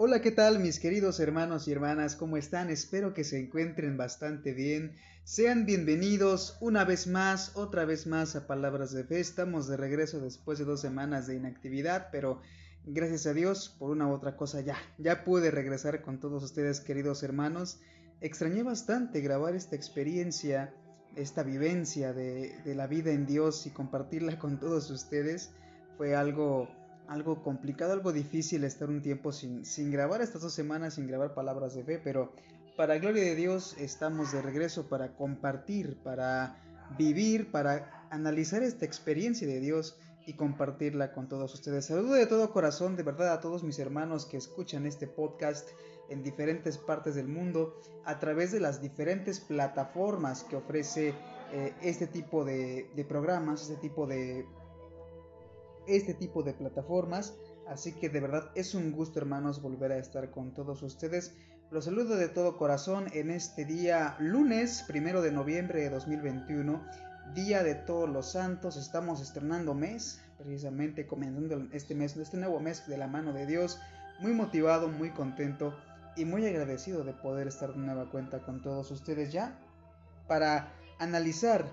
Hola, 0.00 0.22
¿qué 0.22 0.30
tal 0.30 0.60
mis 0.60 0.78
queridos 0.78 1.18
hermanos 1.18 1.66
y 1.66 1.72
hermanas? 1.72 2.14
¿Cómo 2.14 2.36
están? 2.36 2.70
Espero 2.70 3.14
que 3.14 3.24
se 3.24 3.40
encuentren 3.40 3.96
bastante 3.96 4.52
bien. 4.52 4.94
Sean 5.24 5.66
bienvenidos 5.66 6.56
una 6.60 6.84
vez 6.84 7.08
más, 7.08 7.56
otra 7.56 7.84
vez 7.84 8.06
más 8.06 8.36
a 8.36 8.46
Palabras 8.46 8.92
de 8.92 9.02
Fe. 9.02 9.18
Estamos 9.18 9.66
de 9.66 9.76
regreso 9.76 10.20
después 10.20 10.60
de 10.60 10.66
dos 10.66 10.80
semanas 10.80 11.26
de 11.26 11.34
inactividad, 11.34 12.10
pero 12.12 12.40
gracias 12.84 13.26
a 13.26 13.34
Dios 13.34 13.74
por 13.76 13.90
una 13.90 14.06
u 14.06 14.12
otra 14.12 14.36
cosa 14.36 14.60
ya, 14.60 14.76
ya 14.98 15.24
pude 15.24 15.50
regresar 15.50 16.00
con 16.00 16.20
todos 16.20 16.44
ustedes 16.44 16.78
queridos 16.78 17.24
hermanos. 17.24 17.80
Extrañé 18.20 18.62
bastante 18.62 19.20
grabar 19.20 19.56
esta 19.56 19.74
experiencia, 19.74 20.72
esta 21.16 21.42
vivencia 21.42 22.12
de, 22.12 22.54
la 22.66 22.86
vida 22.86 23.10
en 23.10 23.26
Dios 23.26 23.66
y 23.66 23.70
compartirla 23.70 24.38
con 24.38 24.60
todos 24.60 24.92
ustedes. 24.92 25.50
Fue 25.96 26.14
algo 26.14 26.68
algo 27.08 27.42
complicado, 27.42 27.92
algo 27.92 28.12
difícil 28.12 28.64
estar 28.64 28.88
un 28.88 29.02
tiempo 29.02 29.32
sin, 29.32 29.64
sin 29.64 29.90
grabar 29.90 30.20
estas 30.20 30.42
dos 30.42 30.52
semanas, 30.52 30.94
sin 30.94 31.06
grabar 31.06 31.34
palabras 31.34 31.74
de 31.74 31.82
fe, 31.82 31.98
pero 32.02 32.32
para 32.76 32.98
gloria 32.98 33.24
de 33.24 33.34
Dios 33.34 33.74
estamos 33.78 34.32
de 34.32 34.42
regreso 34.42 34.88
para 34.88 35.16
compartir, 35.16 35.98
para 36.02 36.56
vivir, 36.96 37.50
para 37.50 38.06
analizar 38.10 38.62
esta 38.62 38.84
experiencia 38.84 39.48
de 39.48 39.60
Dios 39.60 39.96
y 40.26 40.34
compartirla 40.34 41.12
con 41.12 41.28
todos 41.28 41.54
ustedes. 41.54 41.86
Saludo 41.86 42.12
de 42.12 42.26
todo 42.26 42.52
corazón, 42.52 42.96
de 42.96 43.02
verdad, 43.02 43.32
a 43.32 43.40
todos 43.40 43.64
mis 43.64 43.78
hermanos 43.78 44.26
que 44.26 44.36
escuchan 44.36 44.86
este 44.86 45.06
podcast 45.06 45.68
en 46.10 46.22
diferentes 46.22 46.76
partes 46.76 47.14
del 47.14 47.28
mundo 47.28 47.74
a 48.04 48.18
través 48.18 48.52
de 48.52 48.60
las 48.60 48.80
diferentes 48.80 49.40
plataformas 49.40 50.44
que 50.44 50.56
ofrece 50.56 51.14
eh, 51.52 51.72
este 51.82 52.06
tipo 52.06 52.44
de, 52.44 52.90
de 52.94 53.04
programas, 53.04 53.62
este 53.62 53.76
tipo 53.76 54.06
de 54.06 54.46
este 55.88 56.14
tipo 56.14 56.42
de 56.42 56.54
plataformas. 56.54 57.34
Así 57.66 57.92
que 57.92 58.08
de 58.08 58.20
verdad 58.20 58.50
es 58.54 58.74
un 58.74 58.92
gusto 58.92 59.18
hermanos 59.18 59.60
volver 59.60 59.92
a 59.92 59.98
estar 59.98 60.30
con 60.30 60.54
todos 60.54 60.82
ustedes. 60.82 61.34
Los 61.70 61.84
saludo 61.84 62.16
de 62.16 62.28
todo 62.28 62.56
corazón 62.56 63.06
en 63.12 63.30
este 63.30 63.64
día 63.64 64.16
lunes 64.18 64.84
primero 64.86 65.20
de 65.20 65.32
noviembre 65.32 65.82
de 65.82 65.90
2021, 65.90 66.82
día 67.34 67.62
de 67.62 67.74
todos 67.74 68.08
los 68.08 68.32
santos. 68.32 68.76
Estamos 68.76 69.20
estrenando 69.20 69.74
mes, 69.74 70.22
precisamente 70.38 71.06
comenzando 71.06 71.68
este 71.72 71.94
mes, 71.94 72.16
este 72.16 72.38
nuevo 72.38 72.58
mes 72.60 72.86
de 72.86 72.96
la 72.96 73.06
mano 73.06 73.32
de 73.34 73.46
Dios. 73.46 73.78
Muy 74.20 74.32
motivado, 74.32 74.88
muy 74.88 75.10
contento 75.10 75.76
y 76.16 76.24
muy 76.24 76.46
agradecido 76.46 77.04
de 77.04 77.12
poder 77.12 77.48
estar 77.48 77.72
de 77.72 77.78
nueva 77.78 78.10
cuenta 78.10 78.40
con 78.40 78.62
todos 78.62 78.90
ustedes 78.90 79.30
ya 79.30 79.58
para 80.26 80.72
analizar 80.98 81.70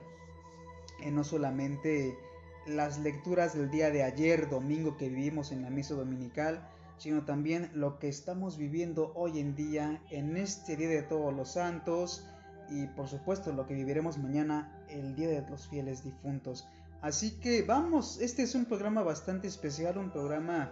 eh, 1.02 1.12
no 1.12 1.24
solamente 1.24 2.18
las 2.66 3.00
lecturas 3.00 3.54
del 3.54 3.70
día 3.70 3.92
de 3.92 4.04
ayer, 4.04 4.50
domingo, 4.50 4.98
que 4.98 5.10
vivimos 5.10 5.52
en 5.52 5.62
la 5.62 5.70
misa 5.70 5.94
dominical, 5.94 6.68
sino 6.98 7.26
también 7.26 7.70
lo 7.74 8.00
que 8.00 8.08
estamos 8.08 8.58
viviendo 8.58 9.12
hoy 9.16 9.40
en 9.40 9.56
día, 9.56 10.02
en 10.10 10.38
este 10.38 10.76
Día 10.76 10.90
de 10.90 11.04
Todos 11.04 11.34
los 11.34 11.54
Santos, 11.54 12.28
y 12.70 12.88
por 12.88 13.08
supuesto 13.08 13.52
lo 13.54 13.68
que 13.68 13.76
viviremos 13.76 14.18
mañana, 14.18 14.84
el 14.90 15.16
Día 15.16 15.30
de 15.30 15.48
los 15.50 15.68
Fieles 15.68 16.04
Difuntos. 16.04 16.68
Así 17.02 17.40
que 17.40 17.62
vamos, 17.62 18.20
este 18.20 18.44
es 18.44 18.56
un 18.56 18.66
programa 18.66 19.04
bastante 19.04 19.48
especial, 19.48 19.98
un 19.98 20.10
programa 20.10 20.72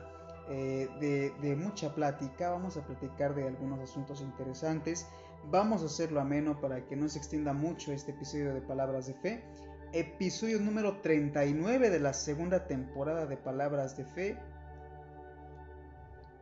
eh, 0.49 0.88
de, 0.99 1.31
de, 1.41 1.55
mucha 1.55 1.94
plática, 1.94 2.49
vamos 2.49 2.75
a 2.77 2.86
platicar 2.86 3.36
de 3.36 3.47
algunos 3.47 3.80
asuntos 3.80 4.21
interesantes, 4.21 5.05
vamos 5.52 5.83
a 5.83 5.86
hacerlo 5.86 6.19
ameno 6.19 6.59
para 6.59 6.86
que 6.88 6.95
no 6.95 7.08
se 7.08 7.19
extienda 7.19 7.53
mucho 7.53 7.91
este 7.91 8.11
episodio 8.11 8.53
de 8.53 8.61
Palabras 8.61 9.05
de 9.08 9.14
Fe 9.14 9.44
episodio 9.94 10.59
número 10.59 11.02
39 11.02 11.91
de 11.91 11.99
la 11.99 12.13
segunda 12.13 12.66
temporada 12.66 13.27
de 13.27 13.38
Palabras 13.38 13.95
de 13.95 14.05
Fe, 14.05 14.38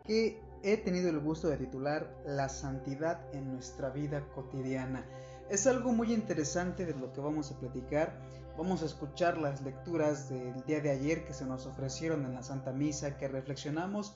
que 0.06 0.42
he 0.64 0.78
tenido 0.78 1.10
el 1.10 1.20
gusto 1.20 1.50
de 1.50 1.58
titular 1.58 2.16
La 2.26 2.48
santidad 2.48 3.20
en 3.34 3.52
nuestra 3.54 3.90
vida 3.90 4.26
cotidiana. 4.34 5.06
Es 5.50 5.68
algo 5.68 5.92
muy 5.92 6.14
interesante 6.14 6.86
de 6.86 6.96
lo 6.96 7.12
que 7.12 7.20
vamos 7.20 7.52
a 7.52 7.60
platicar. 7.60 8.18
Vamos 8.58 8.84
a 8.84 8.86
escuchar 8.86 9.38
las 9.38 9.62
lecturas 9.62 10.30
del 10.30 10.64
día 10.64 10.80
de 10.80 10.92
ayer 10.92 11.26
que 11.26 11.34
se 11.34 11.46
nos 11.46 11.66
ofrecieron 11.66 12.26
en 12.26 12.34
la 12.34 12.44
Santa 12.44 12.72
Misa, 12.72 13.18
que 13.18 13.28
reflexionamos, 13.28 14.16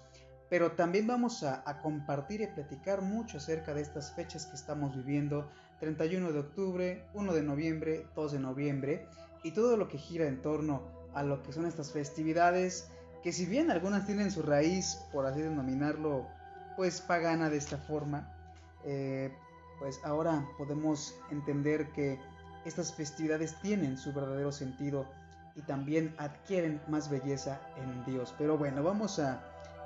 pero 0.49 0.73
también 0.73 1.07
vamos 1.07 1.43
a, 1.43 1.61
a 1.69 1.81
compartir 1.81 2.39
y 2.39 2.47
platicar 2.47 3.01
mucho 3.01 3.37
acerca 3.37 3.73
de 3.73 3.81
estas 3.81 4.13
fechas 4.13 4.45
que 4.45 4.55
estamos 4.55 4.95
viviendo, 4.95 5.49
31 5.79 6.31
de 6.31 6.39
octubre, 6.39 7.03
1 7.13 7.33
de 7.33 7.43
noviembre, 7.43 8.05
2 8.15 8.31
de 8.33 8.39
noviembre, 8.39 9.07
y 9.43 9.51
todo 9.51 9.77
lo 9.77 9.87
que 9.87 9.97
gira 9.97 10.27
en 10.27 10.41
torno 10.41 10.81
a 11.13 11.23
lo 11.23 11.41
que 11.43 11.53
son 11.53 11.65
estas 11.65 11.91
festividades, 11.91 12.89
que 13.23 13.31
si 13.31 13.45
bien 13.45 13.71
algunas 13.71 14.05
tienen 14.05 14.31
su 14.31 14.41
raíz, 14.41 14.99
por 15.11 15.25
así 15.25 15.41
denominarlo, 15.41 16.27
pues 16.75 17.01
pagana 17.01 17.49
de 17.49 17.57
esta 17.57 17.77
forma, 17.77 18.31
eh, 18.83 19.31
pues 19.79 19.99
ahora 20.03 20.47
podemos 20.57 21.15
entender 21.31 21.91
que 21.91 22.19
estas 22.65 22.93
festividades 22.93 23.59
tienen 23.61 23.97
su 23.97 24.13
verdadero 24.13 24.51
sentido 24.51 25.05
y 25.55 25.61
también 25.61 26.13
adquieren 26.17 26.81
más 26.87 27.09
belleza 27.09 27.61
en 27.77 28.05
Dios. 28.05 28.33
Pero 28.37 28.57
bueno, 28.57 28.83
vamos 28.83 29.19
a, 29.19 29.43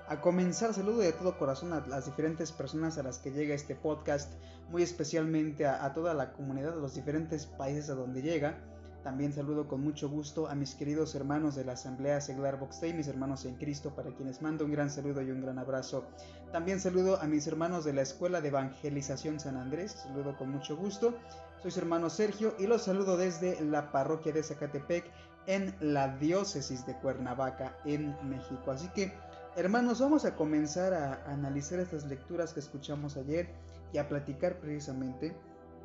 a 0.10 0.22
comenzar. 0.22 0.74
Saludo 0.74 1.02
de 1.02 1.14
todo 1.14 1.38
corazón 1.38 1.72
a 1.72 1.86
las 1.88 2.08
diferentes 2.08 2.52
personas 2.52 2.98
a 2.98 3.04
las 3.04 3.20
que 3.20 3.32
llega 3.32 3.54
este 3.54 3.76
podcast, 3.76 4.34
muy 4.70 4.82
especialmente 4.82 5.68
a, 5.68 5.94
toda 5.94 6.16
la 6.16 6.34
comunidad 6.34 6.74
de 6.74 6.82
los 6.82 6.96
diferentes 6.96 7.46
países 7.46 7.92
a 7.92 7.96
donde 7.96 8.24
llega. 8.24 8.58
También 9.04 9.32
saludo 9.32 9.68
con 9.68 9.82
mucho 9.82 10.10
gusto 10.10 10.50
a 10.50 10.56
mis 10.56 10.74
queridos 10.74 11.14
hermanos 11.14 11.56
de 11.56 11.64
la 11.64 11.74
Asamblea 11.74 12.20
Seglar 12.22 12.60
Boxtey, 12.60 12.92
mis 12.94 13.08
hermanos 13.08 13.46
en 13.46 13.56
Cristo, 13.56 13.96
para 13.96 14.10
quienes 14.16 14.42
mando 14.42 14.66
un 14.66 14.72
gran 14.72 14.90
saludo 14.90 15.22
y 15.22 15.30
un 15.30 15.42
gran 15.42 15.60
abrazo. 15.60 16.06
También 16.52 16.80
saludo 16.80 17.22
a 17.22 17.26
mis 17.26 17.46
hermanos 17.46 17.86
de 17.86 17.94
la 17.94 18.02
Escuela 18.02 18.42
de 18.42 18.50
Evangelización 18.50 19.40
San 19.40 19.58
Andrés, 19.58 19.92
saludo 19.92 20.36
con 20.38 20.50
mucho 20.50 20.76
gusto. 20.76 21.14
Soy 21.62 21.70
su 21.70 21.80
hermano 21.80 22.10
Sergio 22.10 22.56
y 22.58 22.66
los 22.66 22.84
saludo 22.84 23.16
desde 23.16 23.62
la 23.62 23.92
parroquia 23.92 24.34
de 24.34 24.44
Zacatepec 24.44 25.06
en 25.46 25.76
la 25.80 26.18
diócesis 26.18 26.86
de 26.86 26.96
Cuernavaca 26.96 27.78
en 27.86 28.16
México. 28.28 28.72
Así 28.72 28.88
que, 28.90 29.14
hermanos, 29.56 30.00
vamos 30.00 30.26
a 30.26 30.36
comenzar 30.36 30.94
a 30.94 31.24
analizar 31.32 31.80
estas 31.80 32.06
lecturas 32.06 32.54
que 32.54 32.60
escuchamos 32.60 33.18
ayer 33.18 33.50
y 33.94 33.98
a 33.98 34.08
platicar 34.08 34.60
precisamente 34.60 35.36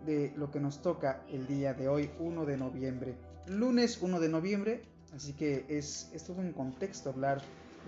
de 0.07 0.33
lo 0.37 0.51
que 0.51 0.61
nos 0.61 0.83
toca 0.83 1.23
el 1.29 1.47
día 1.47 1.75
de 1.75 1.89
hoy, 1.89 2.11
1 2.19 2.45
de 2.45 2.57
noviembre. 2.57 3.15
Lunes 3.47 4.01
1 4.01 4.21
de 4.21 4.29
noviembre, 4.29 4.83
así 5.15 5.33
que 5.33 5.65
es, 5.69 6.11
todo 6.27 6.41
un 6.41 6.53
contexto 6.53 7.11
hablar 7.11 7.41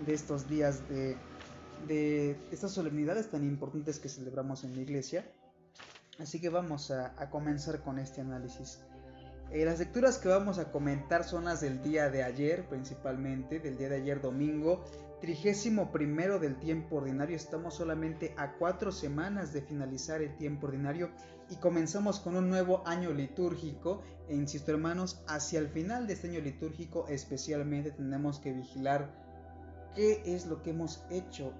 de 0.05 0.13
estos 0.13 0.47
días 0.49 0.81
de, 0.89 2.37
estas 2.51 2.71
solemnidades 2.71 3.29
tan 3.29 3.43
importantes 3.43 3.99
que 3.99 4.09
celebramos 4.09 4.63
en 4.63 4.75
la 4.75 4.81
iglesia. 4.81 5.25
Así 6.19 6.41
que 6.41 6.49
vamos 6.49 6.89
a, 6.89 7.13
a 7.21 7.29
comenzar 7.29 7.81
con 7.81 7.99
este 7.99 8.21
análisis. 8.21 8.79
Eh, 9.51 9.63
las 9.63 9.79
lecturas 9.79 10.17
que 10.17 10.27
vamos 10.27 10.57
a 10.57 10.71
comentar 10.71 11.23
son 11.23 11.45
las 11.45 11.61
del 11.61 11.81
día 11.81 12.09
de 12.09 12.23
ayer, 12.23 12.67
principalmente, 12.67 13.59
del 13.59 13.77
día 13.77 13.89
de 13.89 13.95
ayer 13.97 14.19
domingo, 14.19 14.83
trigésimo 15.21 15.91
primero 15.91 16.39
del 16.39 16.57
tiempo 16.57 16.97
ordinario. 16.97 17.35
Estamos 17.35 17.75
solamente 17.75 18.33
a 18.37 18.53
cuatro 18.53 18.91
semanas 18.91 19.53
de 19.53 19.61
finalizar 19.61 20.21
el 20.21 20.35
tiempo 20.37 20.67
ordinario 20.67 21.09
y 21.49 21.55
comenzamos 21.55 22.19
con 22.19 22.35
un 22.35 22.49
nuevo 22.49 22.83
año 22.85 23.11
litúrgico. 23.13 24.03
E 24.27 24.35
insisto, 24.35 24.71
hermanos, 24.71 25.23
hacia 25.27 25.59
el 25.59 25.69
final 25.69 26.07
de 26.07 26.13
este 26.13 26.29
año 26.29 26.41
litúrgico, 26.41 27.07
especialmente, 27.07 27.91
tenemos 27.91 28.39
que 28.39 28.53
vigilar 28.53 29.09
qué 29.95 30.21
es 30.25 30.45
lo 30.45 30.61
que 30.61 30.71
hemos 30.71 31.03
hecho 31.09 31.53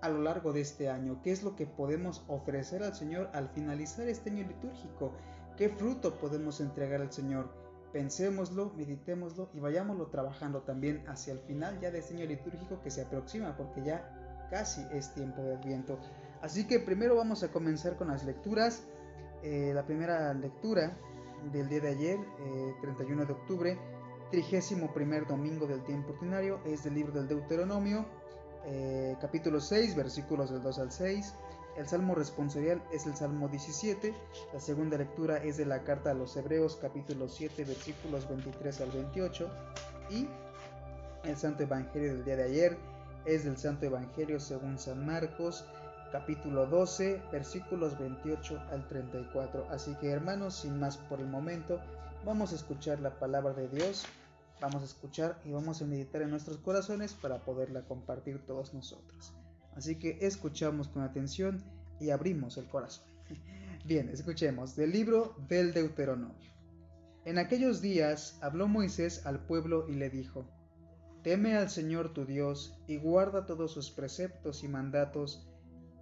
a 0.00 0.08
lo 0.08 0.22
largo 0.22 0.52
de 0.52 0.60
este 0.60 0.88
año, 0.88 1.20
qué 1.22 1.32
es 1.32 1.42
lo 1.42 1.56
que 1.56 1.66
podemos 1.66 2.24
ofrecer 2.28 2.82
al 2.82 2.94
Señor 2.94 3.30
al 3.32 3.48
finalizar 3.48 4.08
este 4.08 4.30
año 4.30 4.46
litúrgico. 4.46 5.12
¿Qué 5.56 5.68
fruto 5.68 6.14
podemos 6.18 6.60
entregar 6.60 7.00
al 7.00 7.12
Señor? 7.12 7.67
Pensémoslo, 7.92 8.72
meditémoslo 8.76 9.48
y 9.54 9.60
vayámoslo 9.60 10.06
trabajando 10.08 10.62
también 10.62 11.02
hacia 11.08 11.32
el 11.32 11.40
final 11.40 11.80
ya 11.80 11.90
de 11.90 12.00
este 12.00 12.14
año 12.14 12.26
litúrgico 12.26 12.80
que 12.82 12.90
se 12.90 13.02
aproxima 13.02 13.56
porque 13.56 13.82
ya 13.82 14.46
casi 14.50 14.86
es 14.92 15.12
tiempo 15.14 15.42
de 15.42 15.56
Adviento. 15.56 15.98
Así 16.42 16.66
que 16.66 16.80
primero 16.80 17.16
vamos 17.16 17.42
a 17.42 17.50
comenzar 17.50 17.96
con 17.96 18.08
las 18.08 18.24
lecturas. 18.24 18.84
Eh, 19.42 19.72
la 19.74 19.86
primera 19.86 20.34
lectura 20.34 20.96
del 21.52 21.68
día 21.68 21.80
de 21.80 21.88
ayer, 21.88 22.18
31 22.80 23.22
eh, 23.22 23.26
de 23.26 23.32
octubre, 23.32 23.78
trigésimo 24.30 24.92
primer 24.92 25.26
domingo 25.26 25.66
del 25.66 25.82
tiempo 25.84 26.12
ordinario, 26.12 26.60
es 26.64 26.84
del 26.84 26.94
libro 26.94 27.12
del 27.12 27.28
Deuteronomio, 27.28 28.04
eh, 28.64 29.16
capítulo 29.20 29.60
6, 29.60 29.96
versículos 29.96 30.50
del 30.50 30.62
2 30.62 30.78
al 30.78 30.92
6. 30.92 31.34
El 31.78 31.86
salmo 31.86 32.16
responsorial 32.16 32.82
es 32.92 33.06
el 33.06 33.14
salmo 33.14 33.46
17. 33.46 34.12
La 34.52 34.58
segunda 34.58 34.98
lectura 34.98 35.36
es 35.36 35.58
de 35.58 35.64
la 35.64 35.84
carta 35.84 36.10
a 36.10 36.14
los 36.14 36.36
Hebreos, 36.36 36.76
capítulo 36.82 37.28
7, 37.28 37.64
versículos 37.64 38.28
23 38.28 38.80
al 38.80 38.90
28. 38.90 39.48
Y 40.10 40.26
el 41.22 41.36
santo 41.36 41.62
evangelio 41.62 42.14
del 42.14 42.24
día 42.24 42.34
de 42.34 42.42
ayer 42.42 42.76
es 43.26 43.44
del 43.44 43.56
santo 43.56 43.86
evangelio 43.86 44.40
según 44.40 44.76
San 44.76 45.06
Marcos, 45.06 45.64
capítulo 46.10 46.66
12, 46.66 47.22
versículos 47.30 47.96
28 47.96 48.60
al 48.72 48.88
34. 48.88 49.68
Así 49.70 49.94
que 50.00 50.10
hermanos, 50.10 50.56
sin 50.56 50.80
más 50.80 50.96
por 50.96 51.20
el 51.20 51.28
momento, 51.28 51.80
vamos 52.24 52.50
a 52.50 52.56
escuchar 52.56 52.98
la 52.98 53.20
palabra 53.20 53.52
de 53.52 53.68
Dios, 53.68 54.04
vamos 54.60 54.82
a 54.82 54.86
escuchar 54.86 55.38
y 55.44 55.52
vamos 55.52 55.80
a 55.80 55.84
meditar 55.84 56.22
en 56.22 56.30
nuestros 56.30 56.56
corazones 56.56 57.12
para 57.14 57.38
poderla 57.38 57.82
compartir 57.82 58.44
todos 58.44 58.74
nosotros. 58.74 59.32
Así 59.78 59.94
que 59.94 60.18
escuchamos 60.22 60.88
con 60.88 61.04
atención 61.04 61.62
y 62.00 62.10
abrimos 62.10 62.56
el 62.56 62.66
corazón. 62.66 63.04
Bien, 63.86 64.08
escuchemos 64.08 64.74
del 64.74 64.90
libro 64.90 65.36
del 65.48 65.72
Deuteronomio. 65.72 66.50
En 67.24 67.38
aquellos 67.38 67.80
días 67.80 68.40
habló 68.42 68.66
Moisés 68.66 69.24
al 69.24 69.38
pueblo 69.46 69.88
y 69.88 69.92
le 69.92 70.10
dijo, 70.10 70.50
Teme 71.22 71.54
al 71.54 71.70
Señor 71.70 72.12
tu 72.12 72.26
Dios 72.26 72.76
y 72.88 72.96
guarda 72.96 73.46
todos 73.46 73.70
sus 73.70 73.92
preceptos 73.92 74.64
y 74.64 74.68
mandatos 74.68 75.48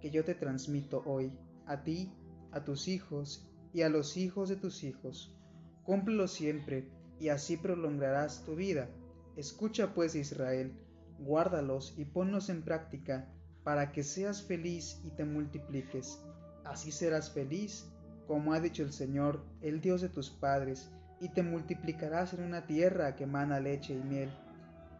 que 0.01 0.09
yo 0.09 0.25
te 0.25 0.33
transmito 0.33 1.03
hoy, 1.05 1.31
a 1.67 1.83
ti, 1.83 2.11
a 2.51 2.63
tus 2.63 2.87
hijos 2.87 3.47
y 3.73 3.83
a 3.83 3.89
los 3.89 4.17
hijos 4.17 4.49
de 4.49 4.55
tus 4.55 4.83
hijos. 4.83 5.37
Cúmplelos 5.83 6.31
siempre 6.31 6.89
y 7.19 7.29
así 7.29 7.57
prolongarás 7.57 8.43
tu 8.43 8.55
vida. 8.55 8.89
Escucha 9.35 9.93
pues 9.93 10.15
Israel, 10.15 10.73
guárdalos 11.19 11.93
y 11.95 12.05
ponlos 12.05 12.49
en 12.49 12.63
práctica 12.63 13.31
para 13.67 13.91
que 13.91 14.01
seas 14.01 14.41
feliz 14.43 15.01
y 15.03 15.09
te 15.09 15.25
multipliques. 15.25 16.21
Así 16.63 16.89
serás 16.89 17.29
feliz, 17.29 17.85
como 18.25 18.53
ha 18.53 18.61
dicho 18.61 18.81
el 18.81 18.93
Señor, 18.93 19.43
el 19.61 19.81
Dios 19.81 19.99
de 19.99 20.07
tus 20.07 20.29
padres, 20.29 20.89
y 21.19 21.27
te 21.27 21.43
multiplicarás 21.43 22.33
en 22.33 22.43
una 22.43 22.65
tierra 22.65 23.17
que 23.17 23.25
mana 23.25 23.59
leche 23.59 23.93
y 23.93 24.01
miel. 24.01 24.29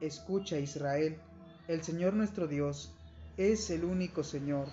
Escucha 0.01 0.59
Israel, 0.59 1.17
el 1.69 1.81
Señor 1.81 2.13
nuestro 2.13 2.45
Dios 2.45 2.93
es 3.37 3.69
el 3.69 3.85
único 3.85 4.21
Señor. 4.25 4.67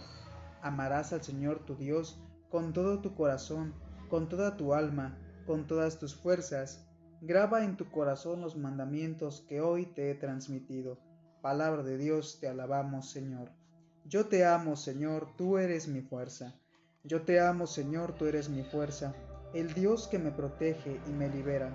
Amarás 0.61 1.12
al 1.12 1.23
Señor 1.23 1.64
tu 1.64 1.76
Dios 1.76 2.20
con 2.50 2.73
todo 2.73 3.00
tu 3.00 3.14
corazón, 3.14 3.75
con 4.11 4.29
toda 4.29 4.56
tu 4.56 4.75
alma, 4.75 5.17
con 5.47 5.69
todas 5.69 6.00
tus 6.00 6.17
fuerzas. 6.17 6.85
Graba 7.20 7.64
en 7.64 7.76
tu 7.76 7.88
corazón 7.93 8.40
los 8.40 8.56
mandamientos 8.56 9.44
que 9.49 9.61
hoy 9.61 9.87
te 9.87 10.11
he 10.11 10.17
transmitido. 10.17 10.99
Palabra 11.43 11.85
de 11.85 11.97
Dios, 11.97 12.40
te 12.40 12.49
alabamos, 12.49 13.08
Señor. 13.08 13.52
Yo 14.06 14.27
te 14.27 14.45
amo, 14.45 14.77
Señor, 14.77 15.29
tú 15.35 15.56
eres 15.56 15.89
mi 15.89 16.03
fuerza. 16.03 16.55
Yo 17.05 17.23
te 17.23 17.41
amo, 17.41 17.67
Señor, 17.67 18.12
tú 18.12 18.27
eres 18.27 18.51
mi 18.51 18.62
fuerza, 18.62 19.15
el 19.55 19.73
Dios 19.73 20.09
que 20.09 20.19
me 20.19 20.31
protege 20.31 21.01
y 21.09 21.11
me 21.11 21.31
libera. 21.31 21.75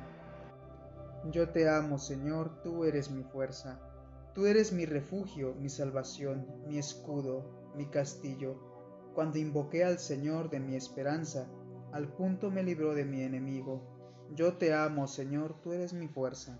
Yo 1.31 1.49
te 1.49 1.67
amo, 1.67 1.97
Señor, 1.97 2.61
tú 2.61 2.83
eres 2.83 3.09
mi 3.09 3.23
fuerza. 3.23 3.79
Tú 4.35 4.45
eres 4.45 4.71
mi 4.71 4.85
refugio, 4.85 5.55
mi 5.55 5.69
salvación, 5.69 6.45
mi 6.67 6.77
escudo, 6.77 7.71
mi 7.75 7.87
castillo. 7.87 9.11
Cuando 9.15 9.39
invoqué 9.39 9.83
al 9.83 9.97
Señor 9.97 10.51
de 10.51 10.59
mi 10.59 10.75
esperanza, 10.75 11.49
al 11.91 12.13
punto 12.13 12.51
me 12.51 12.61
libró 12.61 12.93
de 12.93 13.05
mi 13.05 13.23
enemigo. 13.23 13.81
Yo 14.35 14.53
te 14.53 14.75
amo, 14.75 15.07
Señor, 15.07 15.59
tú 15.63 15.73
eres 15.73 15.93
mi 15.93 16.07
fuerza. 16.07 16.59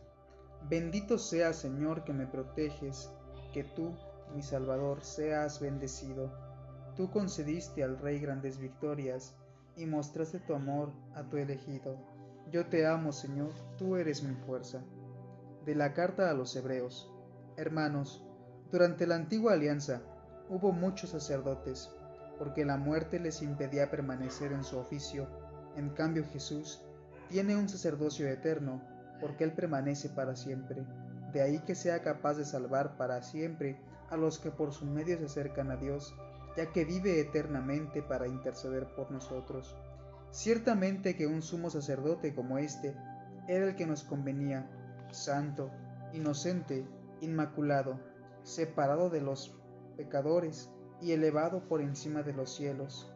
Bendito 0.68 1.20
sea, 1.20 1.54
Señor, 1.54 2.04
que 2.06 2.14
me 2.14 2.26
proteges, 2.26 3.12
que 3.54 3.64
tú, 3.64 3.96
mi 4.34 4.42
Salvador, 4.42 5.04
seas 5.04 5.60
bendecido. 5.60 6.32
Tú 6.96 7.10
concediste 7.12 7.84
al 7.84 7.98
Rey 7.98 8.20
grandes 8.20 8.58
victorias 8.58 9.36
y 9.76 9.86
mostraste 9.86 10.40
tu 10.40 10.54
amor 10.54 10.92
a 11.16 11.24
tu 11.24 11.38
elegido. 11.38 11.98
Yo 12.52 12.66
te 12.68 12.86
amo, 12.86 13.12
Señor, 13.12 13.52
tú 13.78 13.96
eres 13.96 14.24
mi 14.24 14.36
fuerza. 14.36 14.82
De 15.66 15.76
la 15.76 15.94
carta 15.94 16.30
a 16.30 16.34
los 16.34 16.56
Hebreos. 16.56 17.12
Hermanos, 17.58 18.24
durante 18.72 19.08
la 19.08 19.16
antigua 19.16 19.54
alianza 19.54 20.02
hubo 20.50 20.72
muchos 20.72 21.12
sacerdotes, 21.12 21.90
porque 22.38 22.66
la 22.66 22.78
muerte 22.78 23.20
les 23.20 23.42
impedía 23.42 23.92
permanecer 23.92 24.52
en 24.52 24.64
su 24.64 24.78
oficio. 24.78 25.28
En 25.76 25.90
cambio 25.90 26.26
Jesús 26.32 26.82
tiene 27.30 27.56
un 27.56 27.70
sacerdocio 27.70 28.28
eterno, 28.28 28.82
porque 29.22 29.44
Él 29.44 29.54
permanece 29.54 30.10
para 30.10 30.36
siempre. 30.36 30.84
De 31.32 31.42
ahí 31.42 31.60
que 31.60 31.76
sea 31.76 32.02
capaz 32.02 32.36
de 32.36 32.46
salvar 32.46 32.98
para 32.98 33.22
siempre 33.22 33.80
a 34.10 34.18
los 34.18 34.40
que 34.40 34.52
por 34.52 34.74
su 34.74 34.86
medio 34.86 35.18
se 35.18 35.26
acercan 35.26 35.72
a 35.72 35.78
Dios, 35.78 36.16
ya 36.58 36.72
que 36.72 36.86
vive 36.86 37.20
eternamente 37.20 38.02
para 38.02 38.28
interceder 38.28 38.88
por 38.96 39.12
nosotros. 39.12 39.76
Ciertamente 40.32 41.16
que 41.16 41.28
un 41.28 41.42
sumo 41.42 41.70
sacerdote 41.70 42.36
como 42.36 42.58
éste 42.58 42.96
era 43.48 43.66
el 43.66 43.76
que 43.76 43.88
nos 43.88 44.04
convenía, 44.04 44.70
santo, 45.12 45.72
inocente, 46.14 46.86
inmaculado, 47.22 48.00
separado 48.44 49.10
de 49.10 49.22
los 49.22 49.56
pecadores 49.98 50.70
y 51.02 51.12
elevado 51.12 51.68
por 51.68 51.82
encima 51.82 52.24
de 52.24 52.34
los 52.34 52.56
cielos, 52.56 53.12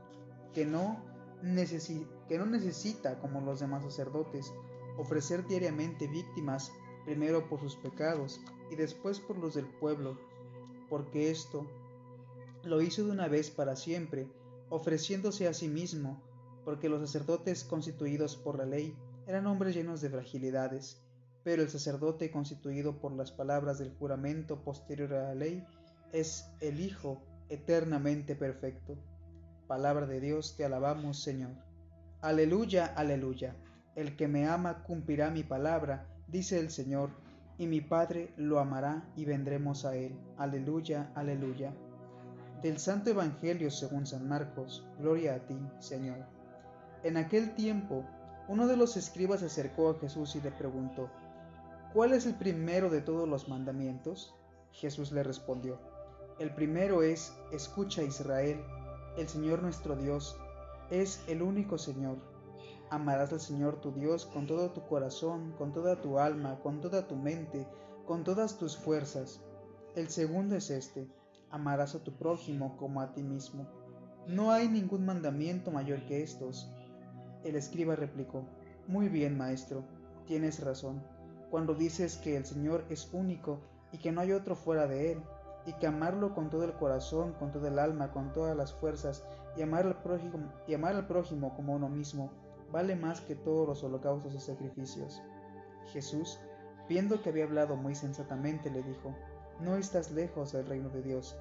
que 0.54 0.66
no, 0.66 1.04
que 1.42 2.38
no 2.38 2.46
necesita, 2.46 3.20
como 3.20 3.42
los 3.42 3.60
demás 3.60 3.84
sacerdotes, 3.84 4.52
ofrecer 4.98 5.46
diariamente 5.48 6.08
víctimas, 6.08 6.72
primero 7.06 7.50
por 7.50 7.60
sus 7.60 7.76
pecados 7.76 8.42
y 8.72 8.76
después 8.76 9.20
por 9.20 9.38
los 9.38 9.56
del 9.56 9.66
pueblo, 9.66 10.18
porque 10.94 11.32
esto 11.32 11.66
lo 12.64 12.80
hizo 12.80 13.04
de 13.04 13.10
una 13.10 13.28
vez 13.28 13.50
para 13.50 13.76
siempre, 13.76 14.28
ofreciéndose 14.70 15.48
a 15.48 15.54
sí 15.56 15.68
mismo, 15.68 16.22
porque 16.66 16.88
los 16.88 17.02
sacerdotes 17.02 17.64
constituidos 17.64 18.36
por 18.36 18.60
la 18.60 18.68
ley 18.68 18.96
eran 19.26 19.48
hombres 19.48 19.74
llenos 19.74 20.02
de 20.02 20.12
fragilidades, 20.12 21.02
pero 21.44 21.64
el 21.64 21.70
sacerdote 21.72 22.30
constituido 22.30 23.00
por 23.00 23.12
las 23.12 23.32
palabras 23.32 23.80
del 23.80 23.90
juramento 23.96 24.64
posterior 24.64 25.16
a 25.16 25.30
la 25.30 25.34
ley 25.34 25.66
es 26.12 26.46
el 26.60 26.80
Hijo 26.80 27.24
eternamente 27.50 28.36
perfecto. 28.36 28.96
Palabra 29.66 30.06
de 30.06 30.20
Dios, 30.22 30.56
te 30.56 30.64
alabamos, 30.64 31.24
Señor. 31.24 31.56
Aleluya, 32.22 32.86
aleluya. 32.86 33.56
El 33.96 34.16
que 34.16 34.28
me 34.28 34.48
ama 34.48 34.84
cumplirá 34.84 35.32
mi 35.32 35.42
palabra, 35.42 36.08
dice 36.28 36.60
el 36.60 36.70
Señor 36.70 37.10
y 37.64 37.68
mi 37.68 37.80
Padre 37.80 38.34
lo 38.36 38.60
amará 38.60 39.10
y 39.16 39.24
vendremos 39.24 39.86
a 39.86 39.96
él. 39.96 40.14
Aleluya, 40.38 41.10
aleluya. 41.16 41.74
Del 42.62 42.78
Santo 42.78 43.10
Evangelio 43.10 43.72
según 43.72 44.06
San 44.06 44.28
Marcos, 44.28 44.86
gloria 45.00 45.36
a 45.36 45.40
ti, 45.40 45.58
Señor. 45.80 46.18
En 47.04 47.16
aquel 47.16 47.56
tiempo, 47.56 48.04
uno 48.50 48.68
de 48.68 48.76
los 48.76 48.98
escribas 48.98 49.40
se 49.40 49.46
acercó 49.46 49.92
a 49.92 50.00
Jesús 50.00 50.36
y 50.36 50.42
le 50.42 50.52
preguntó, 50.52 51.10
¿cuál 51.94 52.12
es 52.12 52.26
el 52.26 52.36
primero 52.36 52.90
de 52.90 53.00
todos 53.00 53.30
los 53.30 53.48
mandamientos? 53.48 54.36
Jesús 54.74 55.14
le 55.14 55.24
respondió, 55.24 55.80
el 56.40 56.54
primero 56.54 57.02
es, 57.02 57.34
escucha 57.54 58.04
Israel, 58.04 58.60
el 59.18 59.30
Señor 59.30 59.62
nuestro 59.62 59.96
Dios 59.96 60.38
es 60.90 61.24
el 61.30 61.42
único 61.42 61.78
Señor 61.78 62.18
Amarás 62.94 63.34
al 63.34 63.40
Señor 63.40 63.82
tu 63.82 63.92
Dios 63.92 64.28
con 64.28 64.46
todo 64.46 64.70
tu 64.70 64.86
corazón, 64.86 65.56
con 65.58 65.74
toda 65.74 66.00
tu 66.00 66.20
alma, 66.20 66.60
con 66.62 66.80
toda 66.80 67.08
tu 67.08 67.16
mente, 67.16 67.66
con 68.06 68.24
todas 68.24 68.60
tus 68.60 68.78
fuerzas. 68.78 69.42
El 69.96 70.10
segundo 70.10 70.56
es 70.56 70.70
este, 70.70 71.08
amarás 71.50 71.96
a 71.96 72.04
tu 72.04 72.12
prójimo 72.14 72.78
como 72.78 73.02
a 73.02 73.12
ti 73.12 73.24
mismo. 73.24 73.66
No 74.28 74.52
hay 74.52 74.68
ningún 74.68 75.08
mandamiento 75.08 75.72
mayor 75.72 76.06
que 76.06 76.22
estos. 76.22 76.72
El 77.44 77.56
escriba 77.56 77.96
replicó, 77.96 78.46
Muy 78.86 79.10
bien, 79.10 79.40
maestro, 79.40 79.84
tienes 80.28 80.64
razón, 80.64 81.02
cuando 81.50 81.74
dices 81.74 82.18
que 82.18 82.38
el 82.38 82.46
Señor 82.46 82.86
es 82.92 83.12
único 83.12 83.60
y 83.92 83.98
que 83.98 84.12
no 84.12 84.22
hay 84.22 84.34
otro 84.34 84.56
fuera 84.56 84.86
de 84.86 85.14
Él, 85.14 85.24
y 85.66 85.74
que 85.74 85.88
amarlo 85.88 86.36
con 86.36 86.52
todo 86.52 86.64
el 86.64 86.74
corazón, 86.74 87.34
con 87.40 87.52
toda 87.52 87.70
el 87.70 87.80
alma, 87.80 88.12
con 88.12 88.34
todas 88.34 88.56
las 88.56 88.72
fuerzas, 88.72 89.26
y 89.58 89.64
amar 89.64 89.88
al 89.88 90.00
prójimo, 90.04 90.54
y 90.68 90.76
amar 90.76 90.96
al 90.96 91.08
prójimo 91.08 91.56
como 91.56 91.74
uno 91.74 91.90
mismo, 91.90 92.32
vale 92.74 92.96
más 92.96 93.22
que 93.22 93.36
todos 93.36 93.68
los 93.68 93.84
holocaustos 93.84 94.34
y 94.34 94.40
sacrificios. 94.40 95.22
Jesús, 95.94 96.40
viendo 96.90 97.22
que 97.22 97.30
había 97.30 97.46
hablado 97.46 97.76
muy 97.76 97.94
sensatamente, 97.94 98.72
le 98.72 98.82
dijo, 98.82 99.16
No 99.62 99.78
estás 99.78 100.12
lejos 100.12 100.52
del 100.52 100.66
reino 100.66 100.90
de 100.90 101.04
Dios. 101.04 101.38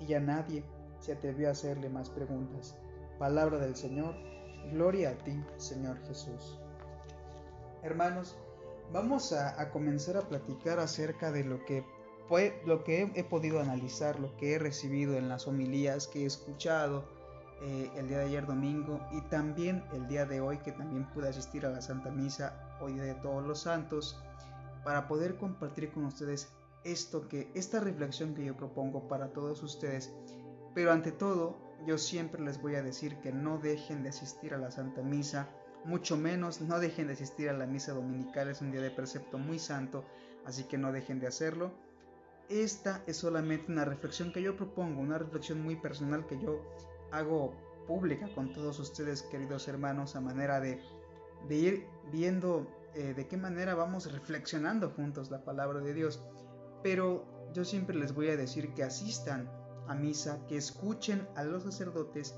Y 0.00 0.06
ya 0.06 0.20
nadie 0.20 0.64
se 0.98 1.12
atrevió 1.12 1.48
a 1.48 1.52
hacerle 1.52 1.90
más 1.90 2.08
preguntas. 2.08 2.74
Palabra 3.18 3.58
del 3.58 3.76
Señor, 3.76 4.14
gloria 4.72 5.10
a 5.10 5.18
ti, 5.18 5.38
Señor 5.58 5.98
Jesús. 6.06 6.58
Hermanos, 7.82 8.38
vamos 8.90 9.34
a, 9.34 9.70
comenzar 9.70 10.16
a 10.16 10.22
platicar 10.22 10.78
acerca 10.78 11.30
de 11.30 11.44
lo 11.44 11.62
que, 11.66 11.84
he 13.14 13.24
podido 13.24 13.60
analizar, 13.60 14.18
lo 14.18 14.34
que 14.38 14.54
he 14.54 14.58
recibido 14.58 15.18
en 15.18 15.28
las 15.28 15.46
homilías 15.46 16.08
que 16.08 16.22
he 16.22 16.26
escuchado, 16.26 17.04
eh, 17.62 17.90
el 17.96 18.08
día 18.08 18.18
de 18.18 18.24
ayer 18.24 18.46
domingo 18.46 19.00
y 19.12 19.20
también 19.22 19.84
el 19.92 20.08
día 20.08 20.24
de 20.24 20.40
hoy 20.40 20.58
que 20.58 20.72
también 20.72 21.04
pude 21.12 21.28
asistir 21.28 21.66
a 21.66 21.70
la 21.70 21.82
Santa 21.82 22.10
Misa, 22.10 22.54
hoy 22.80 22.94
de 22.94 23.14
todos 23.14 23.46
los 23.46 23.60
santos, 23.60 24.18
para 24.82 25.06
poder 25.06 25.36
compartir 25.36 25.92
con 25.92 26.06
ustedes 26.06 26.48
esto 26.84 27.28
que, 27.28 27.50
esta 27.54 27.80
reflexión 27.80 28.34
que 28.34 28.46
yo 28.46 28.56
propongo 28.56 29.08
para 29.08 29.32
todos 29.34 29.62
ustedes. 29.62 30.10
Pero 30.74 30.92
ante 30.92 31.12
todo, 31.12 31.58
yo 31.86 31.98
siempre 31.98 32.42
les 32.42 32.62
voy 32.62 32.76
a 32.76 32.82
decir 32.82 33.16
que 33.20 33.32
no 33.32 33.58
dejen 33.58 34.02
de 34.02 34.08
asistir 34.08 34.54
a 34.54 34.58
la 34.58 34.70
Santa 34.70 35.02
Misa, 35.02 35.48
mucho 35.84 36.16
menos 36.16 36.60
no 36.60 36.78
dejen 36.78 37.08
de 37.08 37.14
asistir 37.14 37.48
a 37.48 37.54
la 37.54 37.66
Misa 37.66 37.92
Dominical, 37.92 38.48
es 38.48 38.60
un 38.60 38.70
día 38.70 38.80
de 38.80 38.90
precepto 38.90 39.38
muy 39.38 39.58
santo, 39.58 40.04
así 40.46 40.64
que 40.64 40.78
no 40.78 40.92
dejen 40.92 41.20
de 41.20 41.26
hacerlo. 41.26 41.72
Esta 42.48 43.02
es 43.06 43.18
solamente 43.18 43.70
una 43.70 43.84
reflexión 43.84 44.32
que 44.32 44.42
yo 44.42 44.56
propongo, 44.56 45.00
una 45.00 45.18
reflexión 45.18 45.62
muy 45.62 45.76
personal 45.76 46.26
que 46.26 46.38
yo 46.38 46.60
hago 47.12 47.54
pública 47.86 48.28
con 48.34 48.52
todos 48.52 48.78
ustedes, 48.78 49.22
queridos 49.22 49.66
hermanos, 49.68 50.16
a 50.16 50.20
manera 50.20 50.60
de, 50.60 50.80
ir 51.48 51.86
viendo 52.12 52.66
eh, 52.94 53.14
de 53.14 53.26
qué 53.26 53.36
manera 53.36 53.74
vamos 53.74 54.10
reflexionando 54.12 54.90
juntos 54.90 55.30
la 55.30 55.44
palabra 55.44 55.80
de 55.80 55.94
Dios. 55.94 56.22
Pero 56.82 57.24
yo 57.52 57.64
siempre 57.64 57.96
les 57.96 58.14
voy 58.14 58.28
a 58.28 58.36
decir 58.36 58.72
que 58.74 58.84
asistan 58.84 59.50
a 59.88 59.94
misa, 59.94 60.46
que 60.46 60.56
escuchen 60.56 61.26
a 61.34 61.44
los 61.44 61.64
sacerdotes. 61.64 62.36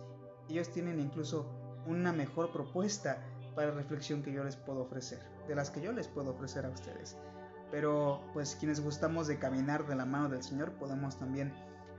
Ellos 0.49 0.71
tienen 0.71 1.01
incluso 1.01 1.51
una 1.87 2.13
mejor 2.13 2.51
propuesta 2.53 3.23
para 3.55 3.73
reflexión 3.73 4.23
que 4.23 4.33
yo 4.33 4.43
les 4.45 4.57
puedo 4.57 4.83
ofrecer, 4.83 5.21
de 5.47 5.55
las 5.55 5.71
que 5.71 5.83
yo 5.83 5.93
les 5.93 6.09
puedo 6.09 6.31
ofrecer 6.31 6.65
a 6.65 6.71
ustedes. 6.71 7.19
Pero 7.71 8.23
pues 8.33 8.57
quienes 8.57 8.81
gustamos 8.81 9.27
de 9.27 9.39
caminar 9.39 9.87
de 9.87 9.97
la 9.97 10.05
mano 10.05 10.29
del 10.29 10.43
Señor 10.43 10.73
podemos 10.73 11.19
también 11.19 11.53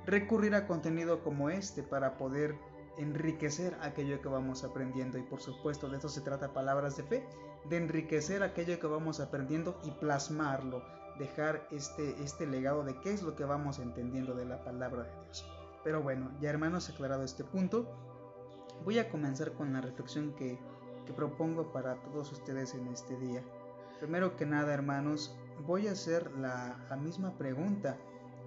recurrir 0.05 0.55
a 0.55 0.67
contenido 0.67 1.23
como 1.23 1.49
este 1.49 1.83
para 1.83 2.17
poder 2.17 2.55
enriquecer 2.97 3.75
aquello 3.81 4.21
que 4.21 4.27
vamos 4.27 4.63
aprendiendo 4.63 5.17
y 5.17 5.23
por 5.23 5.41
supuesto 5.41 5.89
de 5.89 5.97
eso 5.97 6.09
se 6.09 6.21
trata 6.21 6.53
palabras 6.53 6.97
de 6.97 7.03
fe, 7.03 7.27
de 7.69 7.77
enriquecer 7.77 8.43
aquello 8.43 8.79
que 8.79 8.87
vamos 8.87 9.19
aprendiendo 9.19 9.79
y 9.83 9.91
plasmarlo, 9.91 10.83
dejar 11.17 11.67
este, 11.71 12.21
este 12.21 12.45
legado 12.45 12.83
de 12.83 12.99
qué 12.99 13.13
es 13.13 13.23
lo 13.23 13.35
que 13.35 13.45
vamos 13.45 13.79
entendiendo 13.79 14.35
de 14.35 14.45
la 14.45 14.63
palabra 14.63 15.03
de 15.03 15.11
Dios. 15.25 15.45
Pero 15.83 16.01
bueno, 16.01 16.31
ya 16.39 16.49
hermanos, 16.49 16.89
aclarado 16.89 17.23
este 17.23 17.43
punto, 17.43 17.85
voy 18.85 18.99
a 18.99 19.09
comenzar 19.09 19.53
con 19.53 19.73
la 19.73 19.81
reflexión 19.81 20.33
que, 20.33 20.59
propongo 21.17 21.73
para 21.73 22.01
todos 22.01 22.31
ustedes 22.31 22.73
en 22.73 22.87
este 22.87 23.17
día. 23.17 23.43
Primero 23.99 24.37
que 24.37 24.45
nada, 24.45 24.73
hermanos, 24.73 25.37
voy 25.67 25.87
a 25.87 25.91
hacer 25.91 26.31
la 26.31 26.97
misma 26.99 27.37
pregunta 27.37 27.97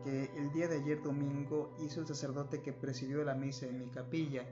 que 0.04 0.30
el 0.36 0.52
día 0.52 0.68
de 0.68 0.76
ayer 0.76 1.02
domingo 1.02 1.74
hizo 1.84 2.00
el 2.00 2.06
sacerdote 2.06 2.62
que 2.62 2.72
presidió 2.72 3.24
la 3.24 3.34
misa 3.34 3.66
en 3.66 3.78
mi 3.78 3.88
capilla. 3.88 4.44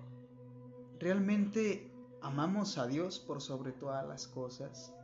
¿Realmente 0.99 1.91
amamos 2.23 2.79
a 2.79 2.87
Dios 2.87 3.19
por 3.19 3.41
sobre 3.41 3.73
todas 3.73 4.07
las 4.07 4.27
cosas? 4.27 4.95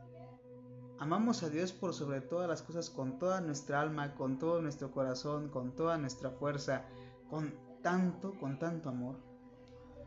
Amamos 0.99 1.43
a 1.43 1.49
Dios 1.49 1.71
por 1.71 1.93
sobre 1.93 2.21
todas 2.21 2.47
las 2.47 2.61
cosas 2.61 2.89
con 2.89 3.17
toda 3.17 3.41
nuestra 3.41 3.81
alma, 3.81 4.15
con 4.15 4.37
todo 4.37 4.61
nuestro 4.61 4.91
corazón, 4.91 5.49
con 5.49 5.75
toda 5.75 5.97
nuestra 5.97 6.29
fuerza, 6.29 6.85
con 7.29 7.53
tanto, 7.81 8.37
con 8.39 8.59
tanto 8.59 8.89
amor. 8.89 9.15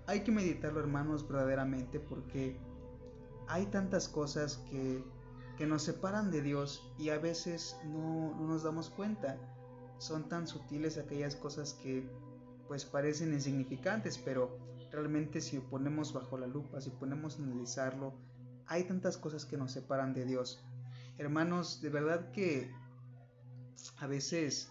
Hay 0.07 0.23
que 0.23 0.31
meditarlo 0.31 0.81
hermanos 0.81 1.27
verdaderamente 1.27 1.99
porque 1.99 2.57
hay 3.49 3.67
tantas 3.67 4.09
cosas 4.09 4.59
que 4.71 5.03
que 5.57 5.67
nos 5.67 5.83
separan 5.83 6.31
de 6.31 6.43
Dios 6.43 6.83
y 6.99 7.11
a 7.11 7.19
veces 7.19 7.79
no, 7.85 8.35
nos 8.41 8.63
damos 8.63 8.91
cuenta. 8.91 9.39
Son 9.99 10.29
tan 10.29 10.47
sutiles 10.47 10.99
aquellas 10.99 11.37
cosas 11.37 11.75
que 11.75 12.09
pues 12.69 12.85
parecen 12.85 13.33
insignificantes, 13.33 14.19
pero 14.19 14.59
realmente 14.91 15.41
si 15.41 15.59
ponemos 15.59 16.13
bajo 16.13 16.39
la 16.39 16.47
lupa, 16.47 16.81
si 16.81 16.91
ponemos 16.91 17.39
a 17.39 17.43
analizarlo, 17.43 18.15
hay 18.67 18.85
tantas 18.85 19.17
cosas 19.17 19.45
que 19.45 19.57
nos 19.57 19.73
separan 19.73 20.15
de 20.15 20.25
Dios. 20.25 20.65
Hermanos, 21.19 21.81
de 21.81 21.91
verdad 21.91 22.31
que 22.33 22.71
a 23.99 24.07
veces 24.07 24.69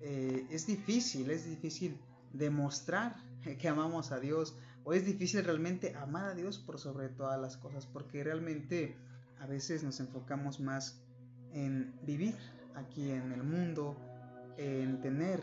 eh, 0.00 0.46
es 0.50 0.66
difícil, 0.66 1.30
es 1.30 1.44
difícil 1.44 1.98
demostrar 2.32 3.16
que 3.58 3.68
amamos 3.68 4.12
a 4.12 4.20
Dios 4.20 4.56
o 4.84 4.92
es 4.92 5.06
difícil 5.06 5.44
realmente 5.44 5.94
amar 5.96 6.26
a 6.26 6.34
Dios 6.34 6.58
por 6.58 6.78
sobre 6.78 7.08
todas 7.08 7.40
las 7.40 7.56
cosas, 7.56 7.86
porque 7.86 8.22
realmente 8.22 8.96
a 9.40 9.46
veces 9.46 9.82
nos 9.82 9.98
enfocamos 10.00 10.60
más 10.60 11.00
en 11.52 11.94
vivir 12.02 12.36
aquí 12.74 13.10
en 13.10 13.32
el 13.32 13.42
mundo, 13.42 13.96
en 14.56 15.00
tener 15.00 15.40